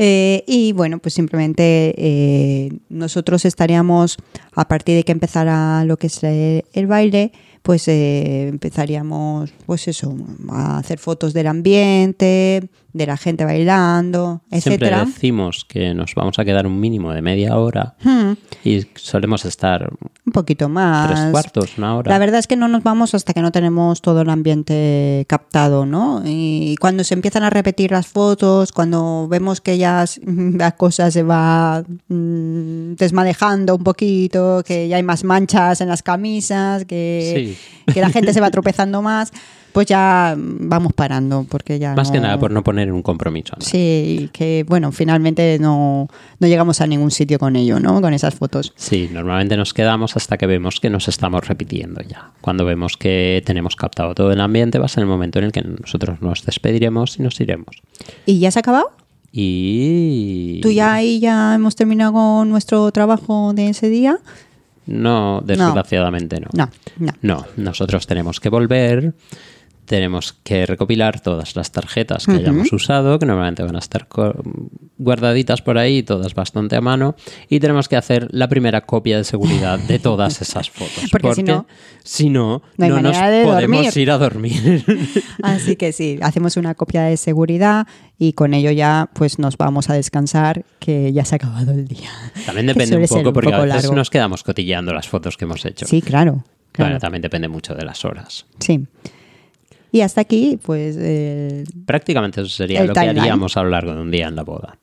Eh, 0.00 0.44
y 0.46 0.72
bueno, 0.72 0.98
pues 0.98 1.14
simplemente 1.14 1.94
eh, 1.96 2.70
nosotros 2.88 3.44
estaríamos, 3.44 4.16
a 4.54 4.66
partir 4.68 4.94
de 4.96 5.02
que 5.02 5.12
empezara 5.12 5.84
lo 5.84 5.96
que 5.96 6.06
es 6.06 6.22
el 6.22 6.86
baile, 6.86 7.32
pues 7.62 7.86
eh, 7.88 8.48
empezaríamos, 8.48 9.52
pues 9.66 9.88
eso, 9.88 10.16
a 10.48 10.78
hacer 10.78 10.98
fotos 10.98 11.34
del 11.34 11.48
ambiente, 11.48 12.68
de 12.98 13.06
la 13.06 13.16
gente 13.16 13.44
bailando, 13.44 14.42
Siempre 14.50 14.74
etcétera. 14.74 15.04
decimos 15.06 15.64
que 15.66 15.94
nos 15.94 16.14
vamos 16.14 16.38
a 16.38 16.44
quedar 16.44 16.66
un 16.66 16.78
mínimo 16.78 17.12
de 17.12 17.22
media 17.22 17.56
hora 17.56 17.94
Hmm, 18.02 18.32
y 18.64 18.86
solemos 18.94 19.44
estar 19.44 19.90
un 20.26 20.32
poquito 20.32 20.68
más. 20.68 21.10
tres 21.10 21.30
cuartos, 21.30 21.78
una 21.78 21.96
hora. 21.96 22.10
La 22.12 22.18
verdad 22.18 22.38
es 22.38 22.46
que 22.46 22.56
no 22.56 22.68
nos 22.68 22.82
vamos 22.82 23.14
hasta 23.14 23.32
que 23.32 23.40
no 23.40 23.50
tenemos 23.52 24.02
todo 24.02 24.22
el 24.22 24.30
ambiente 24.30 25.24
captado, 25.28 25.86
¿no? 25.86 26.22
Y 26.24 26.76
cuando 26.80 27.04
se 27.04 27.14
empiezan 27.14 27.44
a 27.44 27.50
repetir 27.50 27.90
las 27.92 28.06
fotos, 28.06 28.72
cuando 28.72 29.26
vemos 29.28 29.60
que 29.60 29.78
ya 29.78 30.04
la 30.26 30.72
cosa 30.72 31.10
se 31.10 31.22
va 31.22 31.82
mm, 32.08 32.94
desmadejando 32.94 33.76
un 33.76 33.84
poquito, 33.84 34.62
que 34.66 34.88
ya 34.88 34.96
hay 34.96 35.02
más 35.02 35.24
manchas 35.24 35.80
en 35.80 35.88
las 35.88 36.02
camisas, 36.02 36.84
que, 36.84 37.56
que 37.92 38.00
la 38.00 38.10
gente 38.10 38.32
se 38.32 38.40
va 38.40 38.50
tropezando 38.58 39.02
más, 39.02 39.32
pues 39.72 39.86
ya 39.86 40.34
vamos 40.36 40.92
parando, 40.92 41.46
porque 41.48 41.78
ya 41.78 41.94
Más 41.94 42.10
que 42.10 42.20
nada 42.20 42.38
por 42.38 42.50
no 42.50 42.62
poner 42.62 42.92
un 42.92 43.02
compromiso. 43.02 43.54
¿no? 43.58 43.64
Sí, 43.64 44.30
que 44.32 44.64
bueno, 44.66 44.92
finalmente 44.92 45.58
no, 45.60 46.08
no 46.38 46.46
llegamos 46.46 46.80
a 46.80 46.86
ningún 46.86 47.10
sitio 47.10 47.38
con 47.38 47.56
ello, 47.56 47.80
¿no? 47.80 48.00
Con 48.00 48.14
esas 48.14 48.34
fotos. 48.34 48.72
Sí, 48.76 49.08
normalmente 49.12 49.56
nos 49.56 49.74
quedamos 49.74 50.16
hasta 50.16 50.36
que 50.36 50.46
vemos 50.46 50.80
que 50.80 50.90
nos 50.90 51.08
estamos 51.08 51.46
repitiendo 51.46 52.02
ya. 52.02 52.30
Cuando 52.40 52.64
vemos 52.64 52.96
que 52.96 53.42
tenemos 53.44 53.76
captado 53.76 54.14
todo 54.14 54.32
el 54.32 54.40
ambiente, 54.40 54.78
va 54.78 54.86
a 54.86 54.88
ser 54.88 55.02
el 55.02 55.08
momento 55.08 55.38
en 55.38 55.46
el 55.46 55.52
que 55.52 55.62
nosotros 55.62 56.20
nos 56.20 56.44
despediremos 56.44 57.18
y 57.18 57.22
nos 57.22 57.40
iremos. 57.40 57.82
¿Y 58.26 58.38
ya 58.38 58.50
se 58.50 58.58
ha 58.58 58.60
acabado? 58.60 58.92
Y... 59.30 60.60
¿Tú 60.62 60.70
ya 60.70 60.94
ahí 60.94 61.20
ya 61.20 61.54
hemos 61.54 61.76
terminado 61.76 62.14
con 62.14 62.48
nuestro 62.48 62.90
trabajo 62.92 63.52
de 63.54 63.68
ese 63.68 63.88
día? 63.88 64.18
No, 64.86 65.42
desgraciadamente 65.44 66.40
no. 66.40 66.48
No, 66.54 66.70
no. 66.98 67.12
No, 67.20 67.46
nosotros 67.56 68.06
tenemos 68.06 68.40
que 68.40 68.48
volver, 68.48 69.12
tenemos 69.88 70.34
que 70.44 70.66
recopilar 70.66 71.20
todas 71.20 71.56
las 71.56 71.72
tarjetas 71.72 72.26
que 72.26 72.32
hayamos 72.32 72.72
usado, 72.72 73.18
que 73.18 73.26
normalmente 73.26 73.62
van 73.62 73.74
a 73.76 73.80
estar 73.80 74.06
guardaditas 74.98 75.62
por 75.62 75.78
ahí, 75.78 76.02
todas 76.02 76.34
bastante 76.34 76.76
a 76.76 76.80
mano, 76.80 77.16
y 77.48 77.60
tenemos 77.60 77.88
que 77.88 77.96
hacer 77.96 78.28
la 78.30 78.48
primera 78.48 78.82
copia 78.82 79.16
de 79.16 79.24
seguridad 79.24 79.78
de 79.78 79.98
todas 79.98 80.40
esas 80.42 80.70
fotos. 80.70 81.08
Porque 81.10 81.34
si 81.34 81.42
no- 81.42 81.66
si 82.04 82.30
no, 82.30 82.62
no 82.76 82.84
hay 82.96 83.02
nos 83.02 83.16
podemos 83.18 83.60
dormir. 83.82 83.98
ir 83.98 84.10
a 84.10 84.18
dormir. 84.18 84.84
Así 85.42 85.76
que 85.76 85.92
sí, 85.92 86.18
hacemos 86.22 86.56
una 86.56 86.74
copia 86.74 87.02
de 87.02 87.16
seguridad 87.16 87.86
y 88.18 88.32
con 88.32 88.54
ello 88.54 88.70
ya 88.70 89.10
pues 89.14 89.38
nos 89.38 89.56
vamos 89.56 89.90
a 89.90 89.94
descansar, 89.94 90.64
que 90.78 91.12
ya 91.12 91.24
se 91.24 91.34
ha 91.34 91.36
acabado 91.36 91.72
el 91.72 91.86
día. 91.86 92.10
también 92.46 92.66
depende 92.68 92.96
un 92.96 93.06
poco, 93.06 93.32
porque 93.32 93.48
a 93.52 93.56
poco 93.58 93.66
veces 93.66 93.82
largo. 93.84 93.96
nos 93.96 94.10
quedamos 94.10 94.42
cotilleando 94.42 94.92
las 94.94 95.08
fotos 95.08 95.36
que 95.36 95.44
hemos 95.44 95.64
hecho. 95.64 95.86
Sí, 95.86 96.00
claro. 96.02 96.44
claro. 96.72 96.90
Bueno, 96.90 96.98
también 97.00 97.22
depende 97.22 97.48
mucho 97.48 97.74
de 97.74 97.84
las 97.84 98.04
horas. 98.04 98.46
Sí. 98.58 98.86
Y 99.92 100.00
hasta 100.00 100.20
aquí, 100.20 100.58
pues... 100.62 100.98
Prácticamente 101.86 102.40
eso 102.40 102.50
sería 102.50 102.84
lo 102.84 102.92
que 102.92 103.00
haríamos 103.00 103.56
a 103.56 103.62
lo 103.62 103.70
largo 103.70 103.94
de 103.94 104.00
un 104.00 104.10
día 104.10 104.28
en 104.28 104.36
la 104.36 104.42
boda. 104.42 104.78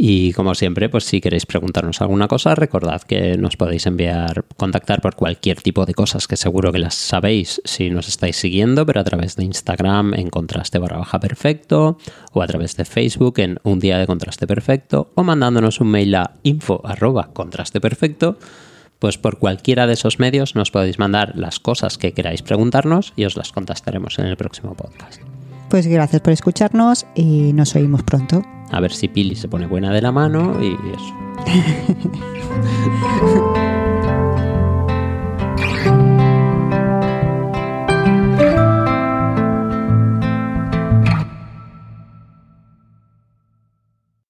Y 0.00 0.32
como 0.32 0.54
siempre, 0.54 0.88
pues 0.88 1.04
si 1.04 1.20
queréis 1.20 1.44
preguntarnos 1.44 2.00
alguna 2.00 2.28
cosa, 2.28 2.54
recordad 2.54 3.02
que 3.02 3.36
nos 3.36 3.56
podéis 3.56 3.84
enviar, 3.86 4.44
contactar 4.56 5.00
por 5.00 5.16
cualquier 5.16 5.60
tipo 5.60 5.86
de 5.86 5.94
cosas 5.94 6.28
que 6.28 6.36
seguro 6.36 6.70
que 6.70 6.78
las 6.78 6.94
sabéis 6.94 7.60
si 7.64 7.90
nos 7.90 8.06
estáis 8.06 8.36
siguiendo, 8.36 8.86
pero 8.86 9.00
a 9.00 9.04
través 9.04 9.34
de 9.34 9.44
Instagram 9.44 10.14
en 10.14 10.30
contraste 10.30 10.78
barra 10.78 10.98
baja 10.98 11.18
perfecto, 11.18 11.98
o 12.32 12.42
a 12.42 12.46
través 12.46 12.76
de 12.76 12.84
Facebook 12.84 13.40
en 13.40 13.58
un 13.64 13.80
día 13.80 13.98
de 13.98 14.06
contraste 14.06 14.46
perfecto, 14.46 15.10
o 15.16 15.24
mandándonos 15.24 15.80
un 15.80 15.88
mail 15.88 16.14
a 16.14 16.32
info 16.44 16.80
arroba 16.84 17.30
contraste 17.32 17.80
perfecto. 17.80 18.38
Pues 18.98 19.18
por 19.18 19.38
cualquiera 19.38 19.86
de 19.86 19.94
esos 19.94 20.18
medios 20.18 20.54
nos 20.54 20.70
podéis 20.70 20.98
mandar 20.98 21.32
las 21.36 21.60
cosas 21.60 21.98
que 21.98 22.12
queráis 22.12 22.42
preguntarnos 22.42 23.12
y 23.16 23.24
os 23.24 23.36
las 23.36 23.52
contestaremos 23.52 24.18
en 24.18 24.26
el 24.26 24.36
próximo 24.36 24.74
podcast. 24.74 25.20
Pues 25.68 25.86
gracias 25.86 26.22
por 26.22 26.32
escucharnos 26.32 27.06
y 27.14 27.52
nos 27.52 27.74
oímos 27.76 28.02
pronto. 28.02 28.42
A 28.70 28.80
ver 28.80 28.92
si 28.92 29.08
Pili 29.08 29.36
se 29.36 29.48
pone 29.48 29.66
buena 29.66 29.92
de 29.92 30.02
la 30.02 30.12
mano 30.12 30.58
y 30.62 30.76
eso. 30.94 31.14